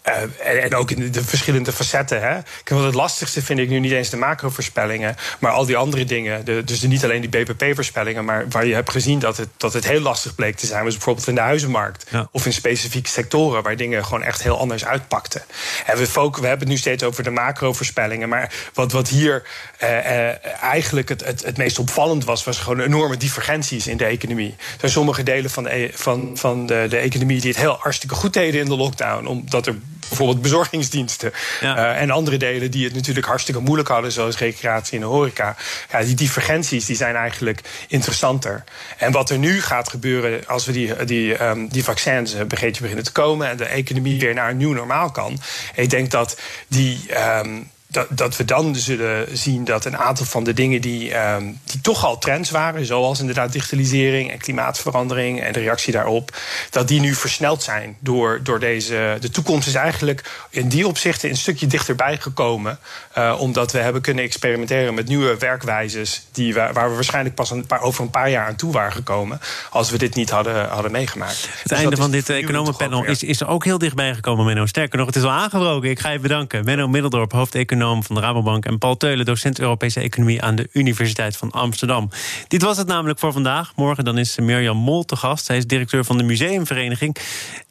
uh, 0.08 0.22
en, 0.22 0.64
en, 0.64 0.76
ook 0.76 0.92
in 0.92 1.12
de 1.12 1.24
verschillende 1.24 1.72
facetten. 1.72 2.22
Hè. 2.22 2.40
Wel 2.64 2.86
het 2.86 2.94
lastigste 2.94 3.42
vind 3.42 3.60
ik 3.60 3.70
nu 3.70 3.80
niet 3.80 3.92
eens 3.92 4.10
de 4.10 4.18
macro-voorspellingen, 4.18 5.16
maar 5.40 5.52
al 5.52 5.66
die 5.66 5.78
andere 5.78 6.06
dingen. 6.06 6.46
De, 6.46 6.64
dus 6.64 6.82
niet 6.82 7.04
alleen 7.04 7.22
die 7.22 7.44
BPP-voorspellingen, 7.44 8.26
maar 8.26 8.46
waar 8.50 8.66
je 8.66 8.74
hebt 8.74 8.92
gezien 8.92 9.20
dat 9.20 9.38
het, 9.38 9.50
dat 9.58 9.74
het 9.74 9.88
heel 9.88 10.00
lastig 10.00 10.36
bleek 10.36 10.56
te 10.56 10.66
zijn, 10.66 10.84
was 10.84 10.94
bijvoorbeeld 10.94 11.28
in 11.28 11.36
de 11.36 11.42
huizenmarkt. 11.42 12.06
Ja. 12.10 12.28
Of 12.32 12.46
in 12.46 12.54
specifieke 12.54 13.10
sectoren 13.10 13.64
waar 13.64 13.76
dingen 13.76 14.06
gewoon 14.06 14.24
echt 14.24 14.44
heel 14.44 14.60
anders 14.60 14.86
uitpakten. 14.86 15.42
En 15.86 15.98
we, 15.98 16.06
we 16.14 16.48
hebben 16.48 16.60
het 16.60 16.68
nu 16.68 16.78
steeds 16.78 17.04
over 17.04 17.24
de 17.24 17.30
macro-voorspellingen, 17.30 18.30
maar 18.30 18.54
wat, 18.74 18.92
wat 18.92 19.08
hier 19.08 19.44
uh, 19.84 19.90
uh, 19.90 20.64
eigenlijk 20.64 21.10
het, 21.10 21.26
het, 21.26 21.46
het 21.46 21.58
meest 21.58 21.80
opvallend 21.80 22.26
was, 22.26 22.44
was 22.44 22.60
gewoon 22.60 22.80
enorme 22.80 23.18
divergenties 23.18 23.88
in 23.88 23.98
de 23.98 24.06
economie. 24.06 24.56
Er 24.58 24.80
zijn 24.80 24.92
sommige 24.92 25.24
delen 25.24 25.50
van 25.50 25.64
de, 25.64 25.90
van, 25.94 26.32
van 26.34 26.66
de, 26.66 26.86
de 26.90 26.98
economie 26.98 27.40
die 27.40 27.50
het 27.50 27.60
heel 27.60 27.78
hartstikke 27.80 28.16
goed 28.16 28.34
deden 28.34 28.53
in 28.60 28.66
de 28.66 28.76
lockdown. 28.76 29.26
Omdat 29.26 29.68
er 29.68 29.76
bijvoorbeeld 30.08 30.42
bezorgingsdiensten 30.42 31.32
ja. 31.62 31.78
uh, 31.78 32.02
en 32.02 32.12
andere 32.12 32.38
delen 32.38 32.72
die 32.72 32.84
het 32.84 32.94
natuurlijk 32.94 33.26
hartstikke 33.26 33.62
moeilijk 33.62 33.88
hadden, 33.90 34.12
zoals 34.12 34.38
recreatie 34.38 34.94
en 34.94 35.00
de 35.00 35.06
horeca. 35.06 35.56
Ja, 35.92 36.02
die 36.02 36.16
divergenties 36.16 36.86
die 36.86 36.96
zijn 36.96 37.16
eigenlijk 37.16 37.62
interessanter. 37.88 38.64
En 38.98 39.12
wat 39.12 39.30
er 39.30 39.38
nu 39.38 39.62
gaat 39.62 39.90
gebeuren 39.90 40.48
als 40.48 40.66
we 40.66 40.72
die, 40.72 41.06
die, 41.06 41.44
um, 41.44 41.68
die 41.68 41.84
vaccins 41.84 42.34
een 42.34 42.48
beginnen 42.48 43.04
te 43.04 43.12
komen 43.12 43.50
en 43.50 43.58
de 43.58 43.66
economie 43.66 44.20
weer 44.20 44.34
naar 44.34 44.50
een 44.50 44.58
nieuw 44.58 44.74
normaal 44.74 45.12
kan. 45.12 45.40
Ik 45.76 45.90
denk 45.90 46.12
dat 46.12 46.40
die. 46.68 47.00
Um, 47.40 47.72
dat, 47.94 48.08
dat 48.10 48.38
we 48.38 48.46
dan 48.46 48.76
zullen 48.76 49.38
zien 49.38 49.64
dat 49.64 49.86
een 49.86 49.98
aantal 49.98 50.26
van 50.26 50.44
de 50.44 50.54
dingen 50.54 50.82
die, 50.82 51.14
ehm, 51.14 51.52
die 51.64 51.82
toch 51.82 52.06
al 52.06 52.18
trends 52.18 52.50
waren, 52.50 52.86
zoals 52.86 53.20
inderdaad 53.20 53.52
digitalisering 53.52 54.32
en 54.32 54.38
klimaatverandering 54.38 55.42
en 55.42 55.54
de 55.54 55.60
reactie 55.60 55.94
daarop, 55.94 56.38
dat 56.70 56.88
die 56.88 57.00
nu 57.00 57.14
versneld 57.14 57.64
zijn 57.64 57.98
door, 58.00 58.40
door 58.44 58.60
deze. 58.60 59.18
De 59.20 59.30
toekomst 59.30 59.68
is 59.68 59.76
eigenlijk 59.76 60.30
in 60.50 60.68
die 60.68 60.88
opzichten 60.88 61.30
een 61.30 61.38
stukje 61.38 61.68
dichterbij 61.68 62.18
gekomen, 62.18 62.80
uh, 63.18 63.36
omdat 63.40 63.72
we 63.72 63.78
hebben 63.78 64.02
kunnen 64.02 64.24
experimenteren 64.24 64.94
met 64.94 65.08
nieuwe 65.08 65.38
werkwijzes 65.38 66.26
die 66.32 66.54
we, 66.54 66.70
waar 66.74 66.90
we 66.90 66.96
waarschijnlijk 66.96 67.36
pas 67.36 67.52
een 67.52 67.66
paar, 67.66 67.82
over 67.82 68.04
een 68.04 68.10
paar 68.10 68.30
jaar 68.30 68.48
aan 68.48 68.56
toe 68.56 68.72
waren 68.72 68.92
gekomen, 68.92 69.40
als 69.70 69.90
we 69.90 69.98
dit 69.98 70.16
niet 70.16 70.30
hadden, 70.30 70.70
hadden 70.70 70.92
meegemaakt. 70.92 71.42
Het 71.42 71.70
dus 71.70 71.78
einde 71.78 71.96
van 71.96 72.12
dit 72.12 72.30
economenpanel 72.30 73.06
is, 73.06 73.24
is 73.24 73.44
ook 73.44 73.64
heel 73.64 73.78
dichtbij 73.78 74.14
gekomen, 74.14 74.46
Menno. 74.46 74.66
Sterker 74.66 74.98
nog, 74.98 75.08
het 75.08 75.16
is 75.16 75.24
al 75.24 75.30
aangebroken. 75.30 75.90
Ik 75.90 76.00
ga 76.00 76.10
je 76.10 76.20
bedanken. 76.20 76.66
Menno 76.66 76.88
Middeldorp, 76.88 77.32
hoofdeconoom 77.32 77.83
van 77.84 78.16
de 78.16 78.22
Rabobank... 78.22 78.66
en 78.66 78.78
Paul 78.78 78.98
Teulen, 78.98 79.26
docent 79.26 79.60
Europese 79.60 80.00
Economie 80.00 80.42
aan 80.42 80.56
de 80.56 80.70
Universiteit 80.72 81.38
van 81.38 81.52
Amsterdam. 81.52 82.10
Dit 82.48 82.62
was 82.62 82.78
het 82.78 82.88
namelijk 82.88 83.20
voor 83.20 83.32
vandaag. 83.32 83.76
Morgen 83.76 84.04
dan 84.04 84.18
is 84.18 84.38
Mirjam 84.40 84.78
Mol 84.78 85.04
te 85.04 85.16
gast. 85.16 85.46
Zij 85.46 85.58
is 85.58 85.68
directeur 85.68 86.06
van 86.06 86.18
de 86.18 86.24
Museumvereniging. 86.24 87.18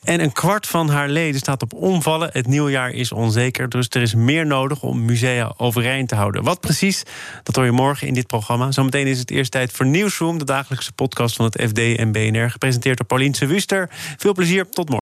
En 0.05 0.21
een 0.21 0.33
kwart 0.33 0.67
van 0.67 0.89
haar 0.89 1.09
leden 1.09 1.41
staat 1.41 1.63
op 1.63 1.75
omvallen. 1.75 2.31
Het 2.33 2.47
nieuwjaar 2.47 2.91
is 2.91 3.13
onzeker, 3.13 3.69
dus 3.69 3.87
er 3.89 4.03
is 4.03 4.15
meer 4.15 4.47
nodig 4.47 4.83
om 4.83 5.05
musea 5.05 5.55
overeind 5.57 6.09
te 6.09 6.15
houden. 6.15 6.43
Wat 6.43 6.61
precies, 6.61 7.03
dat 7.43 7.57
hoor 7.57 7.65
je 7.65 7.73
morgen 7.73 8.07
in 8.07 8.15
dit 8.15 8.27
programma. 8.27 8.71
Zometeen 8.71 9.07
is 9.07 9.19
het 9.19 9.31
eerst 9.31 9.51
tijd 9.51 9.73
voor 9.73 9.87
Nieuwsroom, 9.87 10.39
de 10.39 10.45
dagelijkse 10.45 10.93
podcast 10.93 11.37
van 11.37 11.45
het 11.45 11.63
FD 11.69 11.79
en 11.79 12.13
BNR. 12.13 12.51
Gepresenteerd 12.51 12.97
door 12.97 13.07
Pauline 13.07 13.47
Wuster. 13.47 13.91
Veel 14.17 14.33
plezier, 14.33 14.69
tot 14.69 14.85
morgen. 14.89 15.02